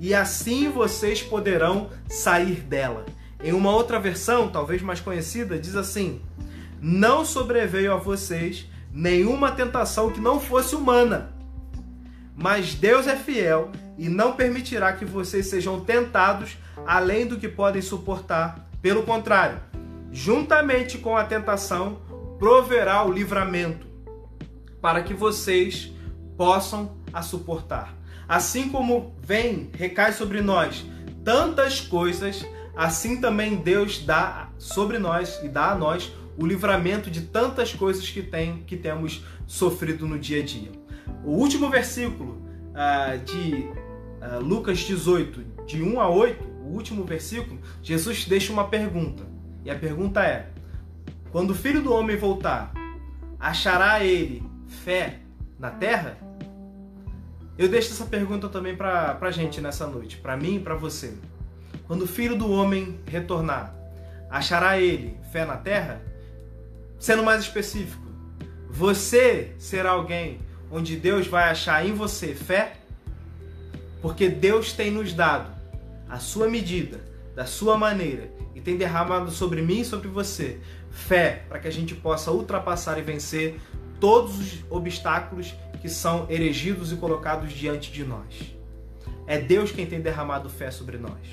e 0.00 0.14
assim 0.14 0.70
vocês 0.70 1.22
poderão 1.22 1.90
sair 2.08 2.62
dela. 2.62 3.04
Em 3.44 3.52
uma 3.52 3.70
outra 3.70 4.00
versão, 4.00 4.48
talvez 4.48 4.80
mais 4.80 4.98
conhecida, 4.98 5.58
diz 5.58 5.76
assim: 5.76 6.22
Não 6.80 7.24
sobreveio 7.24 7.92
a 7.92 7.96
vocês 7.96 8.66
nenhuma 8.92 9.52
tentação 9.52 10.10
que 10.10 10.20
não 10.20 10.40
fosse 10.40 10.74
humana. 10.74 11.32
Mas 12.34 12.74
Deus 12.74 13.06
é 13.06 13.16
fiel 13.16 13.70
e 13.98 14.08
não 14.08 14.32
permitirá 14.32 14.92
que 14.92 15.04
vocês 15.04 15.46
sejam 15.46 15.80
tentados 15.80 16.56
além 16.86 17.26
do 17.26 17.36
que 17.36 17.48
podem 17.48 17.82
suportar. 17.82 18.66
Pelo 18.80 19.02
contrário, 19.02 19.60
juntamente 20.10 20.96
com 20.96 21.16
a 21.16 21.24
tentação, 21.24 22.00
proverá 22.38 23.04
o 23.04 23.12
livramento, 23.12 23.86
para 24.80 25.02
que 25.02 25.12
vocês 25.12 25.92
possam 26.36 26.96
a 27.12 27.20
suportar. 27.20 27.94
Assim 28.26 28.70
como 28.70 29.14
vem, 29.20 29.70
recai 29.74 30.12
sobre 30.12 30.40
nós 30.40 30.86
tantas 31.22 31.80
coisas, 31.80 32.46
assim 32.74 33.20
também 33.20 33.56
Deus 33.56 33.98
dá 33.98 34.48
sobre 34.56 34.98
nós 34.98 35.38
e 35.42 35.48
dá 35.48 35.72
a 35.72 35.74
nós 35.74 36.10
o 36.40 36.46
livramento 36.46 37.10
de 37.10 37.20
tantas 37.20 37.74
coisas 37.74 38.08
que, 38.08 38.22
tem, 38.22 38.62
que 38.62 38.74
temos 38.74 39.22
sofrido 39.46 40.08
no 40.08 40.18
dia 40.18 40.40
a 40.40 40.44
dia. 40.44 40.72
O 41.22 41.32
último 41.32 41.68
versículo 41.68 42.42
uh, 42.70 43.22
de 43.22 43.66
uh, 44.24 44.40
Lucas 44.40 44.78
18, 44.78 45.66
de 45.66 45.82
1 45.82 46.00
a 46.00 46.08
8, 46.08 46.42
o 46.64 46.72
último 46.72 47.04
versículo, 47.04 47.60
Jesus 47.82 48.24
deixa 48.24 48.54
uma 48.54 48.68
pergunta. 48.68 49.22
E 49.66 49.70
a 49.70 49.78
pergunta 49.78 50.24
é: 50.24 50.48
Quando 51.30 51.50
o 51.50 51.54
filho 51.54 51.82
do 51.82 51.92
homem 51.92 52.16
voltar, 52.16 52.72
achará 53.38 54.02
ele 54.02 54.42
fé 54.66 55.18
na 55.58 55.70
terra? 55.70 56.16
Eu 57.58 57.68
deixo 57.68 57.92
essa 57.92 58.06
pergunta 58.06 58.48
também 58.48 58.74
para 58.74 59.18
a 59.20 59.30
gente 59.30 59.60
nessa 59.60 59.86
noite, 59.86 60.16
para 60.16 60.38
mim 60.38 60.54
e 60.54 60.60
para 60.60 60.74
você. 60.74 61.12
Quando 61.86 62.02
o 62.02 62.08
filho 62.08 62.34
do 62.34 62.50
homem 62.50 62.98
retornar, 63.06 63.74
achará 64.30 64.78
ele 64.78 65.18
fé 65.30 65.44
na 65.44 65.58
terra? 65.58 66.08
Sendo 67.00 67.24
mais 67.24 67.40
específico, 67.40 68.06
você 68.68 69.54
será 69.58 69.92
alguém 69.92 70.38
onde 70.70 70.96
Deus 70.96 71.26
vai 71.26 71.48
achar 71.48 71.84
em 71.84 71.94
você 71.94 72.34
fé? 72.34 72.74
Porque 74.02 74.28
Deus 74.28 74.74
tem 74.74 74.90
nos 74.90 75.14
dado 75.14 75.50
a 76.10 76.18
sua 76.18 76.46
medida, 76.46 77.00
da 77.34 77.46
sua 77.46 77.78
maneira, 77.78 78.30
e 78.54 78.60
tem 78.60 78.76
derramado 78.76 79.30
sobre 79.30 79.62
mim 79.62 79.80
e 79.80 79.84
sobre 79.84 80.08
você 80.08 80.60
fé 80.90 81.46
para 81.48 81.58
que 81.58 81.68
a 81.68 81.72
gente 81.72 81.94
possa 81.94 82.30
ultrapassar 82.30 82.98
e 82.98 83.02
vencer 83.02 83.58
todos 83.98 84.38
os 84.38 84.64
obstáculos 84.68 85.54
que 85.80 85.88
são 85.88 86.26
erigidos 86.28 86.92
e 86.92 86.96
colocados 86.96 87.50
diante 87.50 87.90
de 87.90 88.04
nós. 88.04 88.54
É 89.26 89.38
Deus 89.38 89.72
quem 89.72 89.86
tem 89.86 90.02
derramado 90.02 90.50
fé 90.50 90.70
sobre 90.70 90.98
nós. 90.98 91.26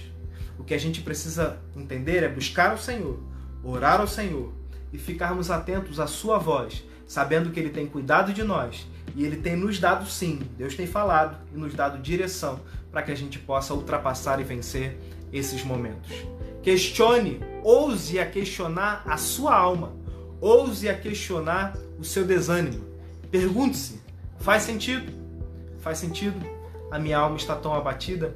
O 0.58 0.64
que 0.64 0.74
a 0.74 0.80
gente 0.80 1.02
precisa 1.02 1.60
entender 1.76 2.24
é 2.24 2.30
buscar 2.30 2.74
o 2.74 2.78
Senhor, 2.78 3.20
orar 3.62 4.00
ao 4.00 4.08
Senhor 4.08 4.54
e 4.92 4.98
ficarmos 4.98 5.52
atentos 5.52 6.00
à 6.00 6.08
Sua 6.08 6.38
voz, 6.38 6.84
sabendo 7.06 7.52
que 7.52 7.60
Ele 7.60 7.70
tem 7.70 7.88
cuidado 7.88 8.34
de 8.34 8.44
nós 8.44 8.88
e 9.16 9.26
Ele 9.26 9.38
tem 9.38 9.56
nos 9.56 9.80
dado 9.80 10.10
sim, 10.10 10.40
Deus 10.58 10.76
tem 10.76 10.88
falado 10.88 11.38
e 11.54 11.58
nos 11.58 11.74
dado 11.74 12.00
direção 12.00 12.60
para 12.92 13.02
que 13.02 13.12
a 13.12 13.16
gente 13.16 13.40
possa 13.40 13.74
ultrapassar 13.74 14.40
e 14.40 14.44
vencer 14.44 14.98
esses 15.32 15.64
momentos. 15.64 16.12
Questione, 16.62 17.40
ouse 17.64 18.20
a 18.20 18.26
questionar 18.26 19.04
a 19.06 19.18
sua 19.18 19.56
alma, 19.56 19.94
ouse 20.42 20.90
a 20.90 20.98
questionar 20.98 21.78
o 22.00 22.04
seu 22.04 22.26
desânimo. 22.26 22.86
Pergunte-se: 23.32 24.02
faz 24.40 24.64
sentido? 24.64 25.12
Faz 25.80 25.98
sentido? 25.98 26.40
A 26.92 27.00
minha 27.00 27.18
alma 27.18 27.38
está 27.38 27.56
tão 27.56 27.74
abatida? 27.74 28.36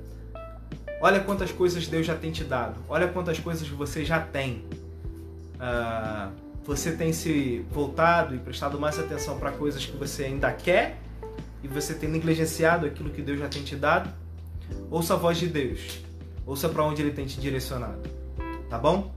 Olha 1.02 1.20
quantas 1.20 1.52
coisas 1.52 1.88
Deus 1.88 2.06
já 2.06 2.16
tem 2.16 2.32
te 2.32 2.43
dado. 2.43 2.80
Olha 2.88 3.08
quantas 3.08 3.39
coisas 3.39 3.68
você 3.68 4.06
já 4.06 4.20
tem 4.20 4.64
uh, 5.62 6.32
você 6.66 6.91
tem 6.91 7.14
se 7.14 7.66
voltado 7.72 8.36
e 8.36 8.39
prestado 8.39 8.80
mais 8.80 8.97
atenção 8.99 9.38
para 9.39 9.51
coisas 9.51 9.86
que 9.86 9.95
você 9.95 10.26
ainda 10.26 10.51
quer 10.51 10.97
e 11.64 11.68
você 11.68 11.93
tem 11.93 12.09
negligenciado 12.09 12.86
aquilo 12.86 13.09
que 13.09 13.22
Deus 13.22 13.39
já 13.39 13.47
tem 13.47 13.64
te 13.64 13.76
dado? 13.76 14.09
Ouça 14.89 15.14
a 15.14 15.18
voz 15.18 15.38
de 15.38 15.47
Deus. 15.47 16.01
Ouça 16.45 16.68
para 16.68 16.84
onde 16.84 17.01
ele 17.01 17.12
tem 17.12 17.26
te 17.26 17.39
direcionado. 17.39 18.01
Tá 18.70 18.78
bom? 18.78 19.12